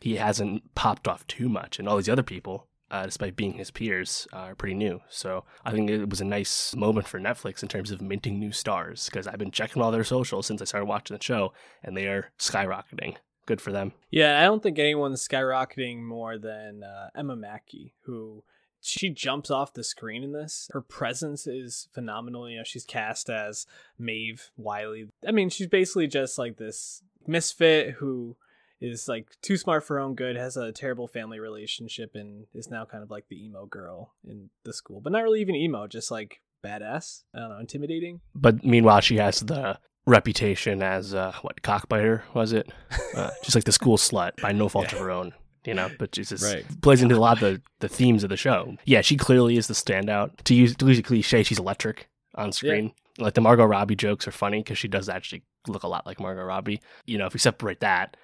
[0.00, 1.78] he hasn't popped off too much.
[1.78, 5.00] And all these other people, uh, despite being his peers, uh, are pretty new.
[5.08, 8.52] So I think it was a nice moment for Netflix in terms of minting new
[8.52, 11.52] stars because I've been checking all their socials since I started watching the show,
[11.82, 13.16] and they are skyrocketing.
[13.46, 13.92] Good for them.
[14.10, 18.44] Yeah, I don't think anyone's skyrocketing more than uh, Emma Mackey, who
[18.80, 20.68] she jumps off the screen in this.
[20.72, 22.48] Her presence is phenomenal.
[22.48, 23.66] You know, she's cast as
[23.98, 25.08] Maeve Wiley.
[25.26, 28.36] I mean, she's basically just like this misfit who
[28.80, 32.70] is like too smart for her own good, has a terrible family relationship, and is
[32.70, 35.00] now kind of like the emo girl in the school.
[35.00, 37.22] But not really even emo, just like badass.
[37.34, 38.20] I don't know, intimidating.
[38.34, 42.70] But meanwhile, she has the reputation as uh, what cockbiter was it?
[43.14, 45.34] Uh, just like the school slut by no fault of her own.
[45.66, 46.64] You know, but she just Right.
[46.80, 48.74] plays into a lot of the, the themes of the show.
[48.86, 50.30] Yeah, she clearly is the standout.
[50.44, 52.92] To use to use a cliche, she's electric on screen.
[53.18, 56.18] Like the Margot Robbie jokes are funny because she does actually look a lot like
[56.20, 56.80] Margot Robbie.
[57.04, 58.16] You know, if we separate that,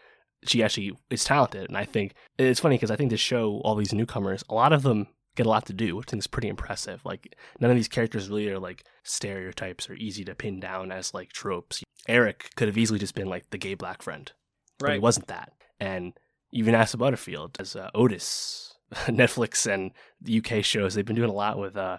[0.47, 1.69] she actually is talented.
[1.69, 4.73] And I think it's funny because I think this show, all these newcomers, a lot
[4.73, 5.07] of them
[5.39, 7.01] get a lot to do, which I think is pretty impressive.
[7.05, 11.15] Like none of these characters really are like stereotypes or easy to pin down as
[11.15, 11.83] like tropes.
[12.09, 14.31] Eric could have easily just been like the gay black friend,
[14.79, 15.53] but he wasn't that.
[15.79, 16.13] And
[16.53, 18.75] even Asa Butterfield as uh, Otis,
[19.07, 21.99] Netflix and the UK shows, they've been doing a lot with uh,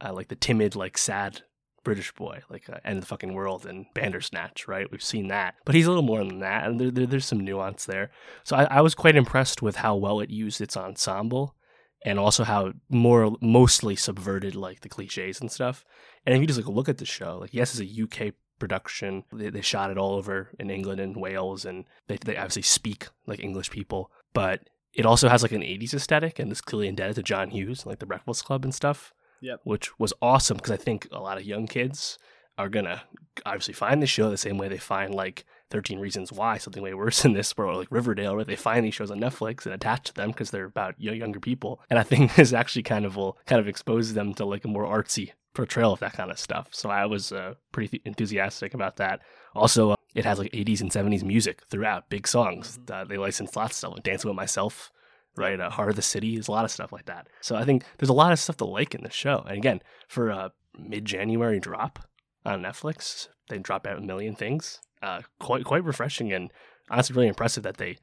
[0.00, 1.42] uh like the timid, like sad
[1.82, 4.90] British boy, like uh, End of the Fucking World and Bandersnatch, right?
[4.90, 7.40] We've seen that, but he's a little more than that, and there, there, there's some
[7.40, 8.10] nuance there.
[8.44, 11.56] So I, I was quite impressed with how well it used its ensemble,
[12.04, 15.84] and also how more mostly subverted like the cliches and stuff.
[16.24, 19.24] And if you just like look at the show, like yes, it's a UK production.
[19.32, 23.08] They, they shot it all over in England and Wales, and they they obviously speak
[23.26, 27.16] like English people, but it also has like an 80s aesthetic and is clearly indebted
[27.16, 29.60] to John Hughes, like the Breakfast Club and stuff Yep.
[29.62, 32.18] which was awesome because I think a lot of young kids
[32.56, 33.02] are gonna
[33.46, 36.94] obviously find the show the same way they find like 13 Reasons Why, something way
[36.94, 40.04] worse than this, or like Riverdale, where they find these shows on Netflix and attach
[40.04, 41.80] to them because they're about younger people.
[41.90, 44.68] And I think this actually kind of will kind of expose them to like a
[44.68, 46.68] more artsy portrayal of that kind of stuff.
[46.70, 49.20] So I was uh, pretty enthusiastic about that.
[49.54, 52.78] Also, uh, it has like 80s and 70s music throughout, big songs.
[52.90, 54.90] Uh, they licensed lots of stuff, like Dancing with Myself.
[55.36, 55.58] right?
[55.60, 56.34] Uh, Heart of the City.
[56.34, 57.28] There's a lot of stuff like that.
[57.40, 59.44] So I think there's a lot of stuff to like in the show.
[59.48, 61.98] And again, for a mid January drop
[62.44, 64.80] on Netflix, they drop out a million things.
[65.02, 66.50] Uh, quite quite refreshing and
[66.90, 67.96] honestly really impressive that they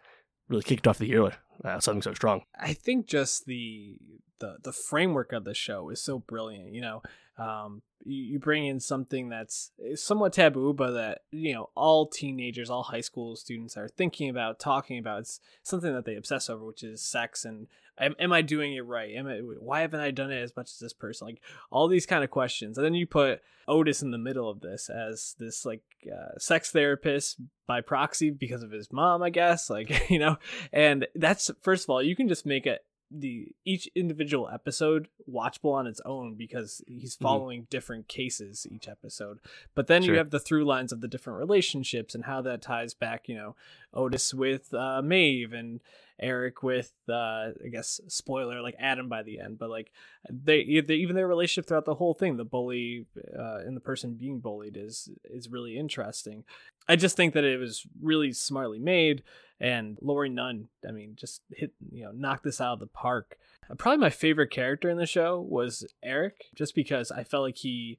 [0.47, 2.41] really kicked off the year with uh, something so strong.
[2.59, 3.97] I think just the
[4.39, 6.73] the the framework of the show is so brilliant.
[6.73, 7.01] You know,
[7.37, 12.69] um, you, you bring in something that's somewhat taboo, but that you know all teenagers,
[12.69, 15.21] all high school students are thinking about, talking about.
[15.21, 17.67] It's something that they obsess over, which is sex and
[17.99, 19.13] am, am I doing it right?
[19.15, 21.27] Am I, why haven't I done it as much as this person?
[21.27, 24.61] Like all these kind of questions, and then you put Otis in the middle of
[24.61, 29.69] this as this like uh, sex therapist by proxy because of his mom, I guess.
[29.69, 30.37] Like you know,
[30.71, 35.73] and that's first of all, you can just make it the each individual episode watchable
[35.73, 37.23] on its own because he's Mm-hmm.
[37.23, 39.39] following different cases each episode.
[39.75, 40.13] But then Sure.
[40.13, 43.35] you have the through lines of the different relationships and how that ties back, you
[43.35, 43.55] know,
[43.93, 45.79] Otis with uh, Maeve and
[46.19, 49.91] Eric with uh, I guess spoiler like Adam by the end, but like
[50.29, 53.05] they, they even their relationship throughout the whole thing, the bully
[53.37, 56.43] uh, and the person being bullied is is really interesting.
[56.87, 59.23] I just think that it was really smartly made
[59.59, 63.37] and Laurie Nunn, I mean, just hit you know, knocked this out of the park.
[63.69, 67.57] Uh, Probably my favorite character in the show was Eric, just because I felt like
[67.57, 67.97] he,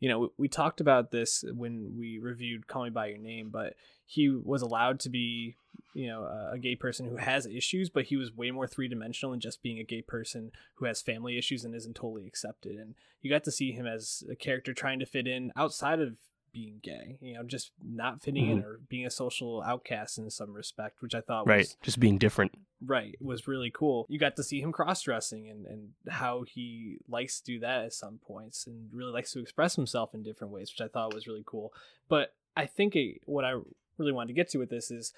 [0.00, 3.74] you know, we, talked about this when we reviewed Call Me by Your Name, but
[4.06, 5.56] he was allowed to be,
[5.94, 8.88] you know, a, a gay person who has issues, but he was way more three
[8.88, 12.76] dimensional than just being a gay person who has family issues and isn't totally accepted.
[12.76, 16.16] And you got to see him as a character trying to fit in outside of
[16.52, 20.52] being gay, you know, just not fitting in or being a social outcast in some
[20.52, 21.58] respect, which I thought Right.
[21.60, 22.52] was Just being different.
[22.84, 24.06] right was really cool.
[24.08, 27.84] You got to see him cross dressing and, and how he likes to do that
[27.86, 31.14] at some points and really likes to express himself in different ways, which I thought
[31.14, 31.72] was really cool.
[32.08, 33.54] But I think it, what I
[33.98, 35.12] really wanted to get to with this is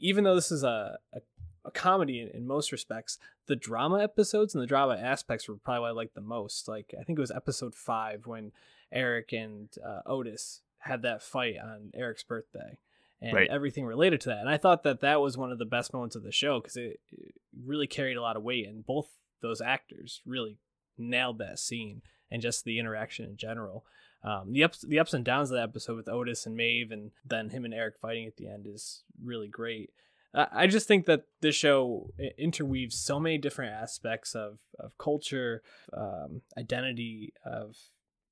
[0.00, 1.20] even though this is a, a,
[1.64, 5.80] a comedy in, in most respects, the drama episodes and the drama aspects were probably
[5.82, 6.66] what I liked the most.
[6.68, 8.52] Like, I think it was episode five when
[8.92, 12.78] Eric and uh, Otis had that fight on Eric's birthday
[13.20, 13.48] and Right.
[13.50, 14.38] everything related to that.
[14.38, 16.76] And I thought that that was one of the best moments of the show because
[16.76, 19.08] it, it really carried a lot of weight, and both
[19.40, 20.58] those actors really
[20.98, 23.84] nailed that scene and just the interaction in general.
[24.22, 27.10] Um, the ups, the ups and downs of that episode with Otis and Maeve, and
[27.24, 29.90] then him and Eric fighting at the end is really great.
[30.34, 35.62] I I just think that this show interweaves so many different aspects of of culture,
[35.92, 37.76] um, identity, of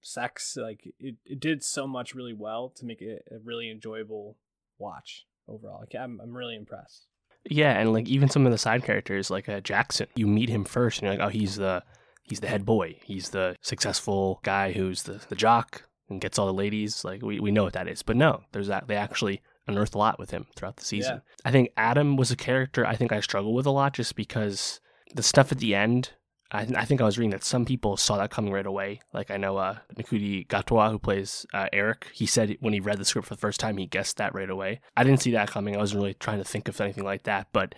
[0.02, 0.56] sex.
[0.60, 4.36] Like it, it did so much really well to make it a really enjoyable
[4.78, 5.80] watch overall.
[5.80, 7.06] Like, I'm I'm really impressed.
[7.44, 10.64] Yeah, and like even some of the side characters, like uh, Jackson, you meet him
[10.64, 11.82] first, and you're like, oh, he's the
[12.22, 12.96] he's the head boy.
[13.04, 17.04] He's the successful guy who's the the jock and gets all the ladies.
[17.04, 19.98] Like we, we know what that is, but no, there's that they actually unearthed a
[19.98, 21.22] lot with him throughout the season.
[21.44, 24.80] I think Adam was a character I think I struggle with a lot just because
[25.14, 26.10] the stuff at the end.
[26.54, 29.00] I, I think I was reading that some people saw that coming right away.
[29.14, 32.98] Like I know uh, Ncuti Gatwa, who plays uh, Eric, he said when he read
[32.98, 34.80] the script for the first time, he guessed that right away.
[34.96, 35.74] I didn't see that coming.
[35.74, 37.48] I wasn't really trying to think of anything like that.
[37.52, 37.74] But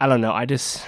[0.00, 0.32] I don't know.
[0.32, 0.84] I just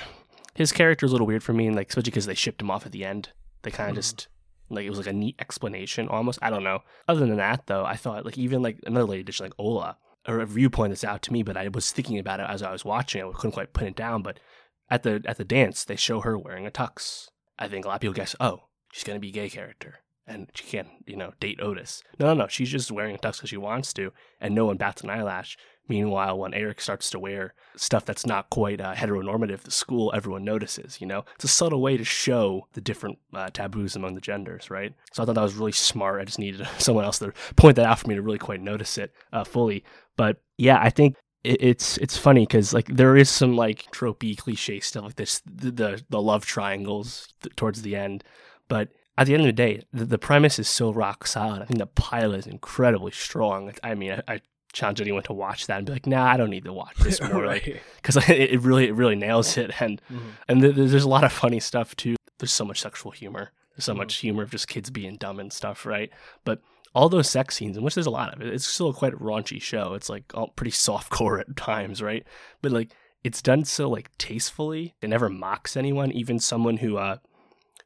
[0.55, 2.71] his character is a little weird for me, and like especially because they shipped him
[2.71, 3.31] off at the end.
[3.63, 3.99] They kind of Mhm.
[3.99, 4.29] just
[4.71, 6.39] like it was like a neat explanation almost.
[6.41, 6.81] I don't know.
[7.09, 10.35] Other than that, though, I thought like even like another lady edition like Ola, a
[10.37, 12.85] review pointed this out to me, but I was thinking about it as I was
[12.85, 13.23] watching.
[13.23, 14.41] I couldn't quite put it down, but
[14.91, 17.29] at the at the dance, they show her wearing a tux.
[17.59, 20.49] I think a lot of people guess, oh, she's gonna be a gay character, and
[20.55, 22.03] she can't, you know, date Otis.
[22.19, 24.77] No, no, no, she's just wearing a tux because she wants to, and no one
[24.77, 25.57] bats an eyelash.
[25.89, 30.45] Meanwhile, when Eric starts to wear stuff that's not quite uh, heteronormative, the school everyone
[30.45, 31.01] notices.
[31.01, 34.71] You know, it's a subtle way to show the different uh, taboos among the genders,
[34.71, 34.93] right?
[35.13, 36.21] So I thought that was really smart.
[36.21, 38.99] I just needed someone else to point that out for me to really quite notice
[38.99, 39.83] it uh, fully.
[40.17, 44.37] But yeah, I think it, it's it's funny because like there is some like tropey
[44.37, 48.25] cliche stuff like this the the, the love triangles th- towards the end,
[48.69, 51.61] but at the end of the day, the, the premise is so rock solid.
[51.63, 53.73] I think the pilot is incredibly strong.
[53.83, 54.41] I mean, I, I
[54.73, 57.21] challenge anyone to watch that and be like, nah, I don't need to watch this
[57.33, 57.81] more, like right.
[57.97, 60.21] because it, it really it really nails it and Mhm.
[60.49, 62.17] and th- there's a lot of funny stuff too.
[62.39, 63.51] There's so much sexual humor.
[63.75, 63.99] There's so Mhm.
[63.99, 66.11] much humor of just kids being dumb and stuff, right?
[66.45, 66.61] But
[66.95, 69.61] all those sex scenes, in which there's a lot of it, it's still quite raunchy
[69.61, 69.95] show.
[69.95, 72.27] It's like all pretty softcore at times, right?
[72.63, 72.93] But like
[73.25, 74.95] it's done so like tastefully.
[75.01, 77.19] It never mocks anyone, even someone who uh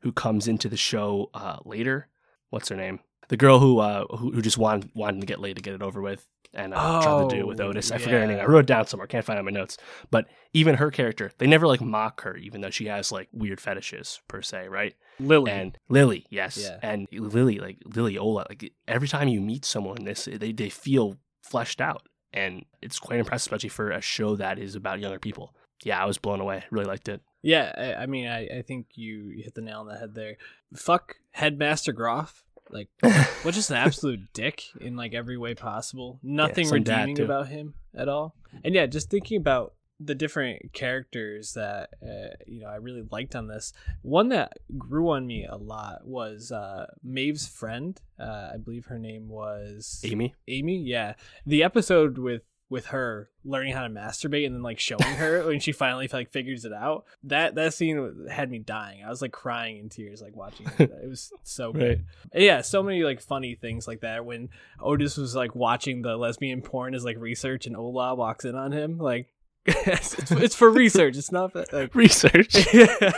[0.01, 2.09] who comes into the show uh later.
[2.51, 3.01] What's her name?
[3.29, 5.83] The girl who uh who, who just wanted wanted to get laid to get it
[5.83, 7.91] over with and uh, tried to do it with Oh, Otis.
[7.91, 8.39] I forget her name.
[8.39, 9.07] I wrote it down somewhere.
[9.07, 9.79] Can't find it on my notes.
[10.11, 13.61] But even her character, they never like mock her, even though she has like weird
[13.61, 14.95] fetishes per se, right?
[15.19, 15.51] Lily.
[15.51, 16.79] And Lily, yes, Yeah.
[16.83, 21.17] and Lily, like Lily Ola, like every time you meet someone this, they they feel
[21.43, 25.55] fleshed out, and it's quite impressive, especially for a show that is about younger people.
[25.85, 26.65] yeah, I was blown away.
[26.71, 27.21] Really liked it.
[27.43, 30.37] Yeah, I, I mean, I, I think you hit the nail on the head there.
[30.77, 32.45] Fuck Headmaster Groff.
[32.73, 32.89] Like,
[33.43, 36.19] what just an absolute dick in like every way possible.
[36.23, 38.35] Nothing dad, redeeming about him at all.
[38.65, 43.35] And yeah, just thinking about the different characters that uh, you know I really liked
[43.37, 43.73] on this.
[44.03, 48.01] One that grew on me a lot was uh, Maeve's friend.
[48.19, 50.35] Uh, I believe her name was Aimee.
[50.49, 51.15] Aimee, yeah.
[51.47, 55.61] The episode with with her learning how to masturbate and then like showing her when
[55.61, 57.05] she finally like figures it out.
[57.25, 59.05] That that scene had me dying.
[59.05, 60.91] I was like crying in tears like watching it.
[60.91, 62.07] It was so good.
[62.35, 64.49] Yeah, so many like funny things like that when
[64.81, 68.73] Otis was like watching the lesbian porn as like research and Ola walks in on
[68.73, 69.29] him like
[69.67, 71.17] it's, it's for research.
[71.17, 72.67] It's not for, like Research.
[72.75, 73.11] yeah.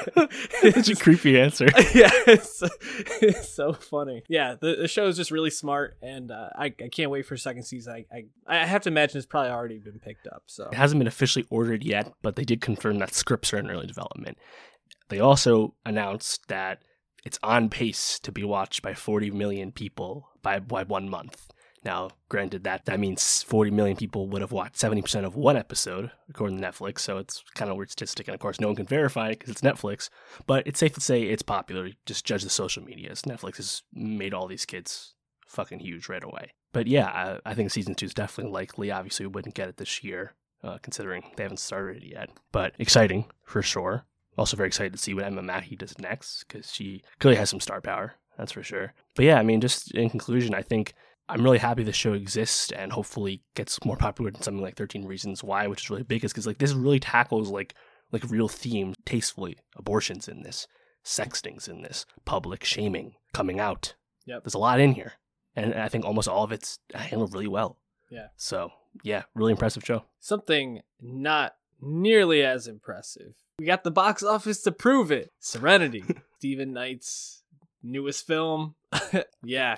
[0.61, 1.65] Such a creepy answer.
[1.95, 2.63] yeah, it's,
[3.23, 4.23] it's so funny.
[4.29, 7.37] Yeah, the, the show is just really smart, and uh, I, I can't wait for
[7.39, 7.95] second season.
[7.95, 8.25] I, I
[8.63, 10.43] I have to imagine it's probably already been picked up.
[10.47, 13.71] So It hasn't been officially ordered yet, but they did confirm that scripts are in
[13.71, 14.37] early development.
[15.09, 16.83] They also announced that
[17.25, 21.49] it's on pace to be watched by 40 million people by, by one month.
[21.85, 26.11] Now, granted that that means 40 million people would have watched 70% of one episode,
[26.31, 28.77] according to Netflix, so it's kind of a weird statistic, and of course no one
[28.77, 30.09] can verify it because it's Netflix,
[30.47, 31.91] but it's safe to say it's popular.
[32.07, 33.23] Just judge the social medias.
[33.23, 35.15] Netflix has made all these kids
[35.47, 36.53] fucking huge right away.
[36.73, 38.91] But yeah, I, I think season two is definitely likely.
[38.91, 42.31] Obviously, we wouldn't get it this year, uh, considering they haven't started it yet.
[42.51, 44.07] But exciting for sure.
[44.37, 47.61] Also very excited to see what Emma Mackey does next because she clearly has some
[47.61, 48.15] star power.
[48.37, 48.93] That's for sure.
[49.15, 50.95] But yeah, I mean, just in conclusion, I think
[51.29, 55.05] I'm really happy the show exists and hopefully gets more popular than something like 13
[55.07, 57.75] Reasons Why, which is really big, is because like this really tackles like
[58.13, 59.57] like real themes tastefully.
[59.77, 60.67] Abortions in this,
[61.03, 63.95] sexting's in this, public shaming, coming out.
[64.27, 64.45] Yep.
[64.45, 65.15] There's a lot in here,
[65.57, 67.79] and I think almost all of it's handled really well.
[68.11, 68.29] Yeah.
[68.37, 68.71] So
[69.03, 70.05] yeah, really impressive show.
[70.21, 73.35] something not nearly as impressive.
[73.59, 75.31] We got the box office to prove it.
[75.39, 76.05] Serenity,
[76.39, 77.44] Steven Knight's
[77.85, 78.75] newest film.
[79.45, 79.77] yeah,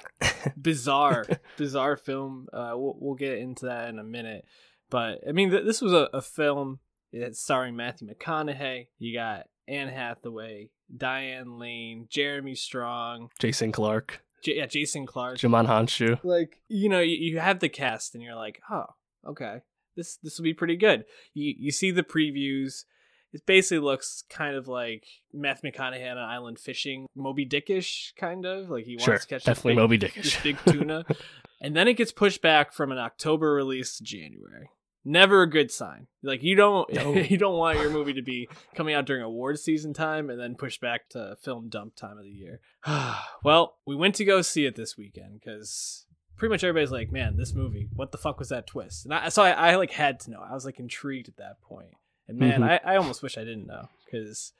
[0.61, 2.47] bizarre, bizarre film.
[2.53, 4.45] Uh, we'll, we'll get into that in a minute.
[4.90, 6.79] But I mean, th- this was a, a film
[7.12, 8.88] that's starring Matthew McConaughey.
[8.99, 15.38] You got Anne Hathaway, Diane Lane, Jeremy Strong, Jason Clarke, J- yeah, Jason Clarke.
[15.38, 16.21] Djimon Hounsou.
[16.23, 18.87] like you know, you, you have the cast, and you're like, oh,
[19.27, 19.59] okay,
[19.97, 21.05] this this will be pretty good.
[21.35, 22.85] You you see the previews.
[23.33, 28.47] It basically looks kind of like Matthew McConaughey on an island fishing, Moby Dickish, kind
[28.47, 30.43] of like he wants Sure, to catch definitely big- Moby this Dickish.
[30.43, 31.05] big tuna,
[31.61, 34.71] and then it gets pushed back from an October release to January.
[35.09, 36.09] Never a good sign.
[36.23, 37.12] Like you don't No.
[37.15, 40.57] you don't want your movie to be coming out during award season time and then
[40.57, 42.61] pushed back to film dump time of the year.
[43.45, 47.37] well, we went to go see it this weekend because pretty much everybody's like, "Man,
[47.37, 50.19] this movie, what the fuck was that twist?" And I, so I, I like had
[50.21, 50.41] to know.
[50.41, 51.91] I was like intrigued at that point.
[52.29, 52.81] And man, Mhm.
[52.85, 54.53] I, I almost wish I didn't know because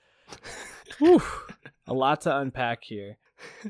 [1.87, 3.17] a lot to unpack here.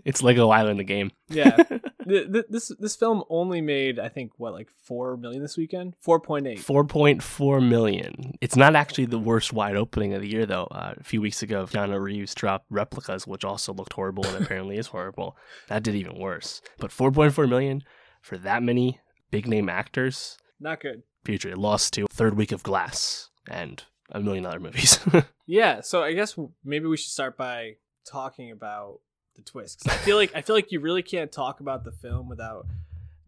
[0.04, 1.10] it's Lego Island, the game.
[1.28, 1.56] Yeah,
[2.08, 5.94] Th- th- this this film only made I think what like four million this weekend,
[6.00, 6.58] four point eight.
[6.58, 8.34] 4.4 million.
[8.40, 10.68] It's not actually the worst wide opening of the year, though.
[10.70, 14.76] Uh, a few weeks ago, Keanu Reeves dropped Replicas, which also looked horrible and apparently
[14.78, 15.36] is horrible.
[15.68, 16.62] That did even worse.
[16.78, 17.82] But 4.4 million
[18.22, 19.00] for that many
[19.32, 21.02] big name actors, Not good.
[21.24, 24.98] future it lost to Third Week of Glass and a million other movies.
[25.48, 28.98] Yeah, so I guess maybe we should start by talking about
[29.36, 29.88] the twist.
[29.88, 32.66] I feel like I feel like you really can't talk about the film without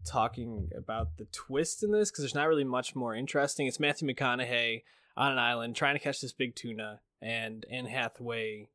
[0.05, 3.67] talking about the twist in this because there's not really much more interesting.
[3.67, 4.83] It's Matthew McConaughey
[5.15, 8.67] on an island trying to catch this big tuna, and Anne Hathaway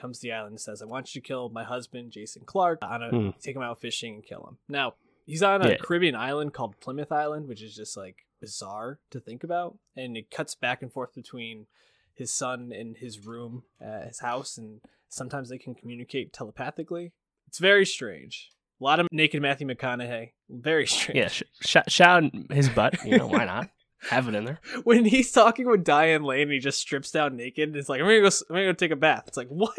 [0.00, 2.78] comes to the island and says, "I want you to kill my husband, Jason Clarke,
[2.82, 3.30] on a Hmm.
[3.40, 4.94] take him out fishing and kill him." Now
[5.26, 5.76] he's on a Yeah.
[5.76, 10.30] Caribbean island called Plymouth Island, which is just like bizarre to think about, and it
[10.30, 11.66] cuts back and forth between
[12.14, 17.12] his son in his room at his house, and sometimes they can communicate telepathically.
[17.46, 18.50] It's very strange.
[18.80, 20.30] A lot of naked Matthew McConaughey.
[20.48, 21.16] Very strange.
[21.18, 23.02] yeah, sh- sh- shout his butt.
[23.04, 23.70] You know, why not?
[24.10, 24.60] Have it in there.
[24.84, 27.70] When he's talking with Diane Lane, he just strips down naked.
[27.70, 28.26] And It's like I'm gonna go.
[28.48, 29.24] I'm gonna go take a bath.
[29.26, 29.76] It's like what?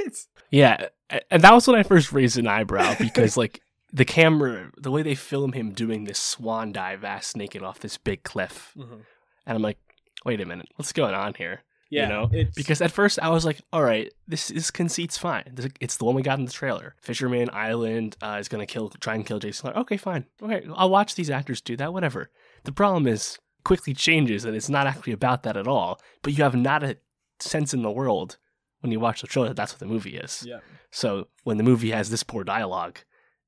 [0.51, 0.87] Yeah,
[1.31, 3.61] and that was when I first raised an eyebrow because like
[3.93, 7.97] the camera, the way they film him doing this swan dive ass naked off this
[7.97, 9.05] big cliff, and
[9.45, 9.77] I'm like,
[10.25, 11.61] wait a minute, what's going on here?
[11.91, 15.17] Yeah, you know, it's, because at first I was like, all right, this this conceit's
[15.17, 15.55] fine.
[15.81, 16.95] It's the one we got in the trailer.
[17.01, 19.71] Fisherman Island uh, is gonna kill, try and kill Jason.
[19.75, 20.25] Okay, fine.
[20.41, 21.91] Okay, I'll watch these actors do that.
[21.91, 22.29] Whatever.
[22.65, 25.99] The problem is quickly changes, and it's not actually about that at all.
[26.21, 26.97] But you have not a
[27.39, 28.37] sense in the world
[28.81, 30.43] when you watch the trailer that that's what the movie is.
[30.47, 30.59] yeah.
[30.91, 32.99] So when the movie has this poor dialogue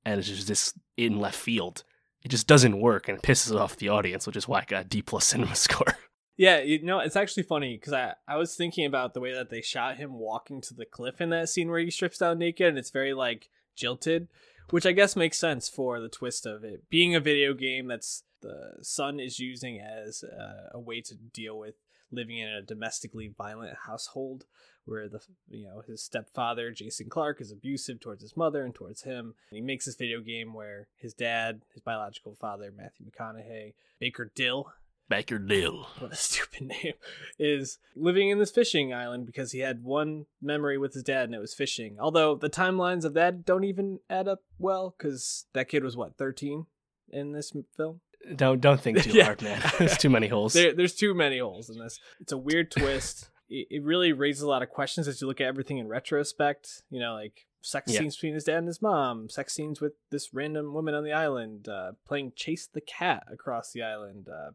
[0.06, 1.84] and it's just this in left field,
[2.24, 4.86] it just doesn't work and it pisses off the audience, which is why I got
[4.86, 5.98] a D plus cinema score.
[6.38, 9.50] Yeah, you know, it's actually funny because I, I was thinking about the way that
[9.50, 12.68] they shot him walking to the cliff in that scene where he strips down naked
[12.68, 14.28] and it's very like jilted,
[14.70, 18.24] which I guess makes sense for the twist of it being a video game that's
[18.42, 21.76] the son is using as uh, a way to deal with
[22.12, 24.46] living in a domestically violent household
[24.92, 25.20] where the
[25.50, 29.34] you know his stepfather Jason Clarke is abusive towards his mother and towards him.
[29.50, 34.32] And he makes this video game where his dad, his biological father Matthew McConaughey, Baker
[34.36, 34.72] Dill,
[35.10, 35.88] Baker Dill.
[36.00, 36.94] what a stupid name,
[37.40, 41.36] is living in this fishing island because he had one memory with his dad and
[41.36, 41.98] it was fishing.
[42.00, 46.18] Although the timelines of that don't even add up well because that kid was what
[46.18, 46.66] thirteen
[47.10, 48.02] in this film.
[48.36, 49.26] Don't don't think too Yeah.
[49.26, 49.62] hard, man.
[49.80, 50.54] There's too many holes.
[50.54, 52.00] There, there's too many holes in this.
[52.20, 53.30] It's a weird twist.
[53.52, 56.84] It, it really raises a lot of questions as you look at everything in retrospect.
[56.90, 58.00] You know, like sex Yeah.
[58.00, 61.12] scenes between his dad and his mom, sex scenes with this random woman on the
[61.14, 64.28] island, uh, playing chase the cat across the island.
[64.30, 64.52] Uh,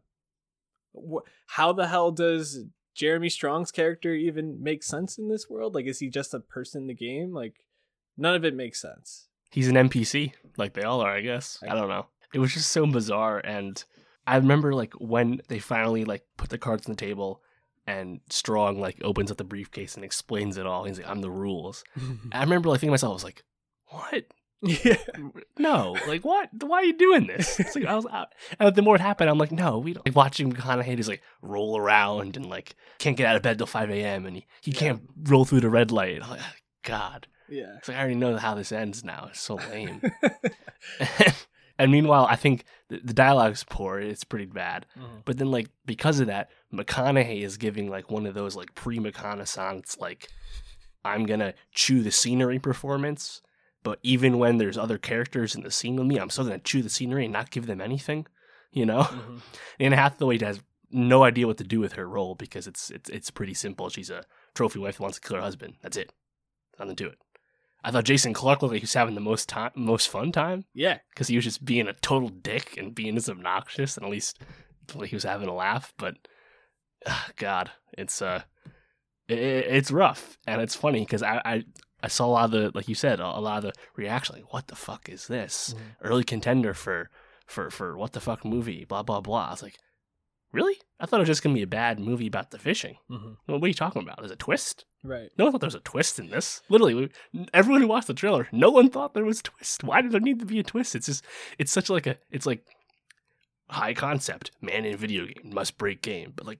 [0.93, 5.75] wh- how the hell does Jeremy Strong's character even make sense in this world?
[5.75, 7.33] Like, is he just a person in the game?
[7.33, 7.65] Like,
[8.17, 9.27] none of it makes sense.
[9.51, 11.59] He's an NPC, like they all are, I guess.
[11.67, 12.07] I don't know.
[12.33, 13.81] It was just so bizarre, and
[14.27, 17.41] I remember like when they finally like put the cards on the table,
[17.87, 20.83] and Strong like opens up the briefcase and explains it all.
[20.83, 21.83] He's like, "I'm the rules."
[22.31, 23.43] I remember like thinking to myself, I was like,
[23.87, 24.25] "What?
[24.61, 24.97] yeah.
[25.59, 26.49] No, like what?
[26.63, 29.29] Why are you doing this?" It's like I was out, and the more it happened,
[29.29, 33.15] I'm like, "No, we don't." Like watching McConaughey just like roll around and like can't
[33.17, 34.25] get out of bed till 5 a.m.
[34.25, 34.79] and he, he Yeah.
[34.79, 36.21] can't roll through the red light.
[36.21, 37.75] Like, ah, God, Yeah.
[37.77, 39.27] it's like I already know how this ends now.
[39.29, 40.01] It's so lame.
[41.79, 43.99] and meanwhile, I think the, the dialogue's poor.
[43.99, 44.85] It's pretty bad.
[44.97, 45.23] Mhm.
[45.25, 48.99] But then, like, because of that, McConaughey is giving like one of those like pre
[48.99, 50.27] McConaissance, like,
[51.05, 53.41] I'm gonna chew the scenery performance.
[53.83, 56.81] But even when there's other characters in the scene with me, I'm still gonna chew
[56.81, 58.25] the scenery and not give them anything,
[58.71, 59.03] you know.
[59.11, 59.41] Mhm.
[59.79, 60.61] Anne Hathaway has
[60.91, 63.89] no idea what to do with her role because it's it's it's pretty simple.
[63.89, 64.23] She's a
[64.55, 65.75] trophy wife who wants to kill her husband.
[65.81, 66.11] That's it.
[66.79, 67.17] Nothing to it.
[67.83, 70.65] I thought Jason Clarke looked like he was having the most time, most fun time
[70.73, 70.97] Yeah.
[71.09, 74.39] because he was just being a total dick and being just obnoxious, and at least
[74.95, 75.93] like, he was having a laugh.
[75.97, 76.15] But
[77.05, 78.41] ah, God, it's uh,
[79.27, 81.63] it, it's rough and it's funny because I, I
[82.03, 84.35] I saw a lot of the like you said a, a lot of the reaction
[84.35, 85.79] like what the fuck is this Mhm.
[86.01, 87.09] early contender for
[87.45, 89.47] for for what the fuck movie blah blah blah.
[89.47, 89.77] I was like,
[90.51, 90.75] really?
[90.99, 92.97] I thought it was just gonna be a bad movie about the fishing.
[93.09, 94.17] hmm Well, what are you talking about?
[94.19, 94.85] There's a twist.
[95.03, 95.29] Right.
[95.37, 96.61] No one thought there was a twist in this.
[96.69, 96.93] Literally,
[97.33, 99.83] we- everyone who watched the trailer, no one thought there was a twist.
[99.83, 100.95] Why did there need to be a twist?
[100.95, 101.23] It's just,
[101.59, 102.65] it's such like a, it's like
[103.69, 104.51] high concept.
[104.61, 106.59] Man in video game must break game, but like,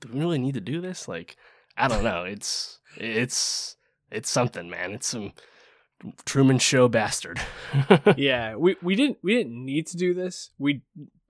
[0.00, 1.06] do we really need to do this?
[1.08, 1.36] Like,
[1.76, 2.24] I don't know.
[2.24, 3.76] It's, it's,
[4.10, 4.92] it's something, man.
[4.92, 5.32] It's some
[6.24, 7.40] Truman Show bastard.
[8.16, 10.50] yeah, we we didn't we didn't need to do this.
[10.58, 10.82] We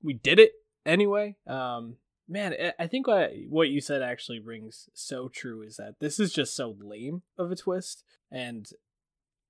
[0.02, 0.52] we did it
[0.86, 1.36] anyway.
[1.46, 1.96] Um,
[2.28, 6.32] man, I- think what what you said actually rings so true is that this is
[6.32, 8.68] just so lame of a twist, and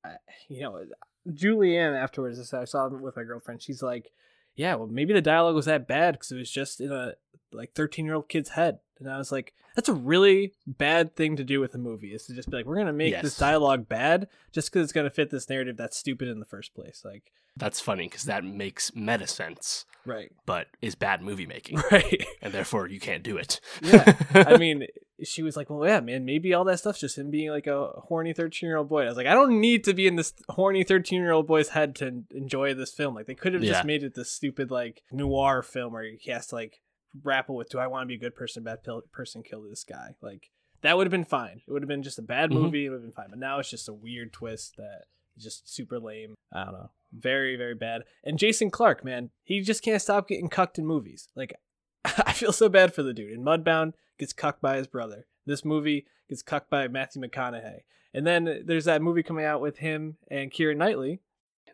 [0.05, 0.17] I,
[0.49, 0.85] you know,
[1.29, 3.63] Julianne afterwards, I saw it with my girlfriend.
[3.63, 4.11] She's like,
[4.57, 7.15] "Yeah, well, maybe the dialogue was that bad because it was just in a
[7.53, 11.37] like thirteen year old kid's head." And I was like, "That's a really bad thing
[11.37, 13.89] to do with a movie is to just be like, we're gonna make this dialogue
[13.89, 17.33] bad just because it's gonna fit this narrative that's stupid in the first place." Like,
[17.57, 22.25] That's funny because that makes meta sense, right, but is bad movie making, right.
[22.41, 23.61] and therefore you can't do it.
[23.83, 24.87] Yeah, I mean,
[25.25, 27.87] she was like, "Well, yeah, man, maybe all that stuff's just him being like a
[28.09, 31.47] horny thirteen-year-old boy." I was like, "I don't need to be in this horny thirteen-year-old
[31.47, 33.15] boy's head to enjoy this film.
[33.15, 33.73] Like, they could have Yeah.
[33.73, 36.81] just made it this stupid like noir film where he has to like
[37.23, 38.79] grapple with, do I want to be a good person, bad
[39.13, 40.17] person, kill this guy?
[40.23, 40.51] Like,
[40.81, 41.61] that would have been fine.
[41.67, 42.55] It would have been just a bad Mhm.
[42.55, 42.87] movie.
[42.87, 43.31] It would have been fine.
[43.31, 45.03] But now it's just a weird twist that
[45.37, 46.35] is just super lame.
[46.53, 48.03] I don't know, very very bad.
[48.25, 51.29] And Jason Clarke, man, he just can't stop getting cucked in movies.
[51.37, 51.55] Like,
[52.05, 53.33] I feel so bad for the dude.
[53.33, 55.27] In Mudbound, gets cucked by his brother.
[55.47, 57.81] This movie gets cucked by Matthew McConaughey.
[58.15, 61.21] And then there's that movie coming out with him and Keira Knightley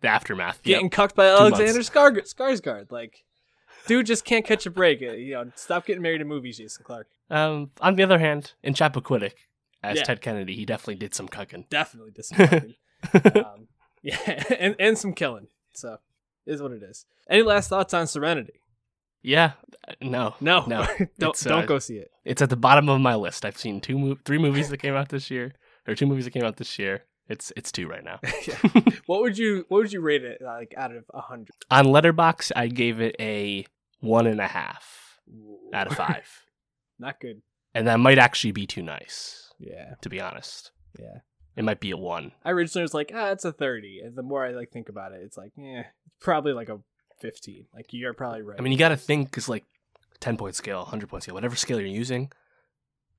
[0.02, 0.60] The aftermath.
[0.64, 0.74] Yep.
[0.76, 2.90] getting cucked by Two Alexander Skar- Skarsgård.
[2.92, 3.24] Like,
[3.86, 5.02] dude just can't catch a break.
[5.02, 7.08] Uh, You know, stop getting married in movies, Jason Clarke.
[7.30, 9.32] Um, on the other hand, in Chappaquiddick,
[9.82, 10.04] as Yeah.
[10.04, 11.68] Ted Kennedy, he definitely did some cucking.
[11.68, 12.74] Definitely disappointing.
[13.36, 13.67] um,
[14.02, 15.48] yeah, and, and some killing.
[15.72, 15.98] So,
[16.46, 17.06] is what it is.
[17.28, 18.60] Any last thoughts on Serenity?
[19.22, 19.52] yeah,
[20.00, 20.86] no, No, no.
[21.18, 22.10] don't It's, don't uh, go see it.
[22.24, 23.44] It's at the bottom of my list.
[23.44, 25.54] I've seen two, mo- three movies that came out this year,
[25.86, 27.04] or two movies that came out this year.
[27.28, 28.20] It's it's two right now.
[28.46, 28.56] Yeah.
[29.06, 31.50] What would you What would you rate it like out of a hundred?
[31.70, 33.66] on Letterboxd, I gave it a
[34.00, 35.18] one and a half
[35.74, 36.26] out of five,
[36.98, 37.42] Not good.
[37.74, 40.70] and that might actually be too nice, Yeah, to be honest.
[40.98, 41.18] yeah.
[41.58, 42.30] It might be a one.
[42.44, 45.12] I originally was like, ah, it's a thirty, and the more I like think about
[45.12, 45.86] it, it's like, yeah,
[46.20, 46.78] probably like a
[47.20, 47.66] fifteen.
[47.74, 48.58] Like you're probably right.
[48.58, 49.64] I mean, you got to think because like
[50.20, 52.30] 10 point scale, 100 point scale, whatever scale you're using,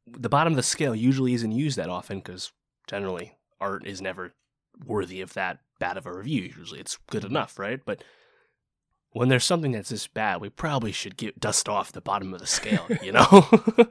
[0.07, 2.51] the bottom of the scale usually isn't used that often because
[2.87, 4.33] generally art is never
[4.85, 6.53] worthy of that bad of a review.
[6.57, 7.81] Usually it's good enough, right?
[7.85, 8.03] But
[9.11, 12.39] when there's something that's this bad, we probably should get dust off the bottom of
[12.39, 13.27] the scale, you know?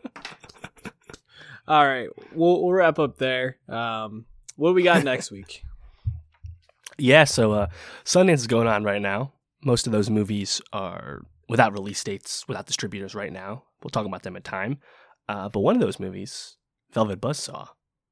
[1.69, 3.59] All right, we'll we'll wrap up there.
[3.69, 4.25] Um,
[4.59, 5.63] what do we got next week?
[6.99, 7.67] yeah, so uh,
[8.05, 9.33] Sundance is going on right now.
[9.65, 13.65] Most of those movies are without release dates, without distributors right now.
[13.83, 14.79] We'll talk about them in time.
[15.29, 16.57] Uh, but one of those movies,
[16.93, 17.69] Velvet Buzzsaw,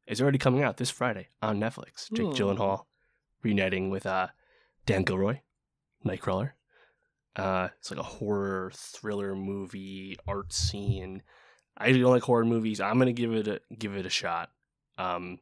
[0.07, 2.13] is already coming out this Friday on Netflix.
[2.13, 2.33] Jake Hmm.
[2.33, 2.85] Gyllenhaal
[3.43, 4.29] reuniting with uh,
[4.87, 5.41] Dan Gilroy,
[6.05, 6.53] Nightcrawler.
[7.35, 11.23] Uh, it's like a horror thriller movie, art scene.
[11.77, 12.81] I don't like horror movies.
[12.81, 14.51] I'm gonna give it a give it a shot.
[14.97, 15.39] Um,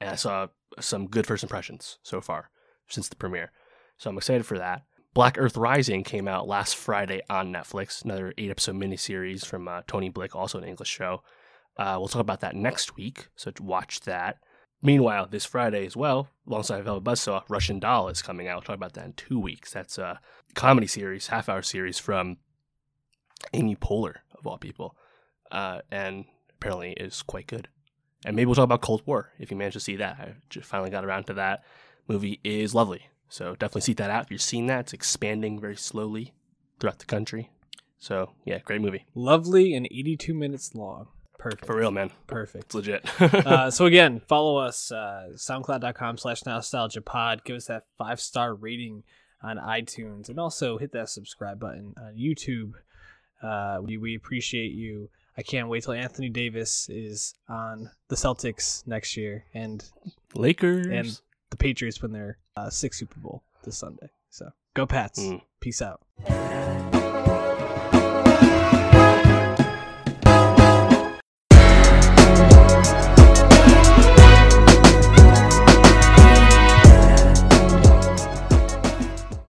[0.00, 0.48] and I saw
[0.80, 2.50] some good first impressions so far
[2.88, 3.52] since the premiere,
[3.96, 4.82] so I'm excited for that.
[5.14, 9.82] Black Earth Rising came out last Friday on Netflix, another eight episode miniseries from uh,
[9.86, 11.22] Tony Blick, also an English show.
[11.76, 14.38] Uh, we'll talk about that next week, so watch that.
[14.80, 18.56] Meanwhile, this Friday as well, alongside Velvet Buzzsaw, Russian Doll is coming out.
[18.56, 19.72] We'll talk about that in two weeks.
[19.72, 20.20] That's a
[20.54, 22.36] comedy series, half hour series from
[23.52, 24.96] Amy Poehler, of all people,
[25.50, 27.68] uh, and apparently is quite good.
[28.24, 30.16] And maybe we'll talk about Cold War if you manage to see that.
[30.18, 31.64] I just finally got around to that.
[32.08, 33.08] Movie is lovely.
[33.28, 34.24] So definitely seek that out.
[34.24, 36.34] If you've seen that, it's expanding very slowly
[36.80, 37.50] throughout the country.
[37.98, 39.06] So yeah, great movie.
[39.14, 41.08] Lovely and 82 minutes long.
[41.38, 41.66] Perfect.
[41.66, 42.10] For real, man.
[42.26, 42.64] Perfect.
[42.64, 43.20] It's legit.
[43.20, 47.44] uh, so again, follow us, uh, soundcloud.com slash nostalgia pod.
[47.44, 49.04] Give us that five star rating
[49.40, 52.72] on iTunes and also hit that subscribe button on YouTube.
[53.40, 55.10] Uh, we, we appreciate you.
[55.38, 59.88] I can't wait till Anthony Davis is on the Celtics next year and
[60.34, 60.86] Lakers.
[60.88, 61.20] and
[61.50, 64.10] the Patriots win their uh, sixth Super Bowl this Sunday.
[64.30, 65.20] So go Pats.
[65.20, 65.40] Mm.
[65.60, 66.02] Peace out.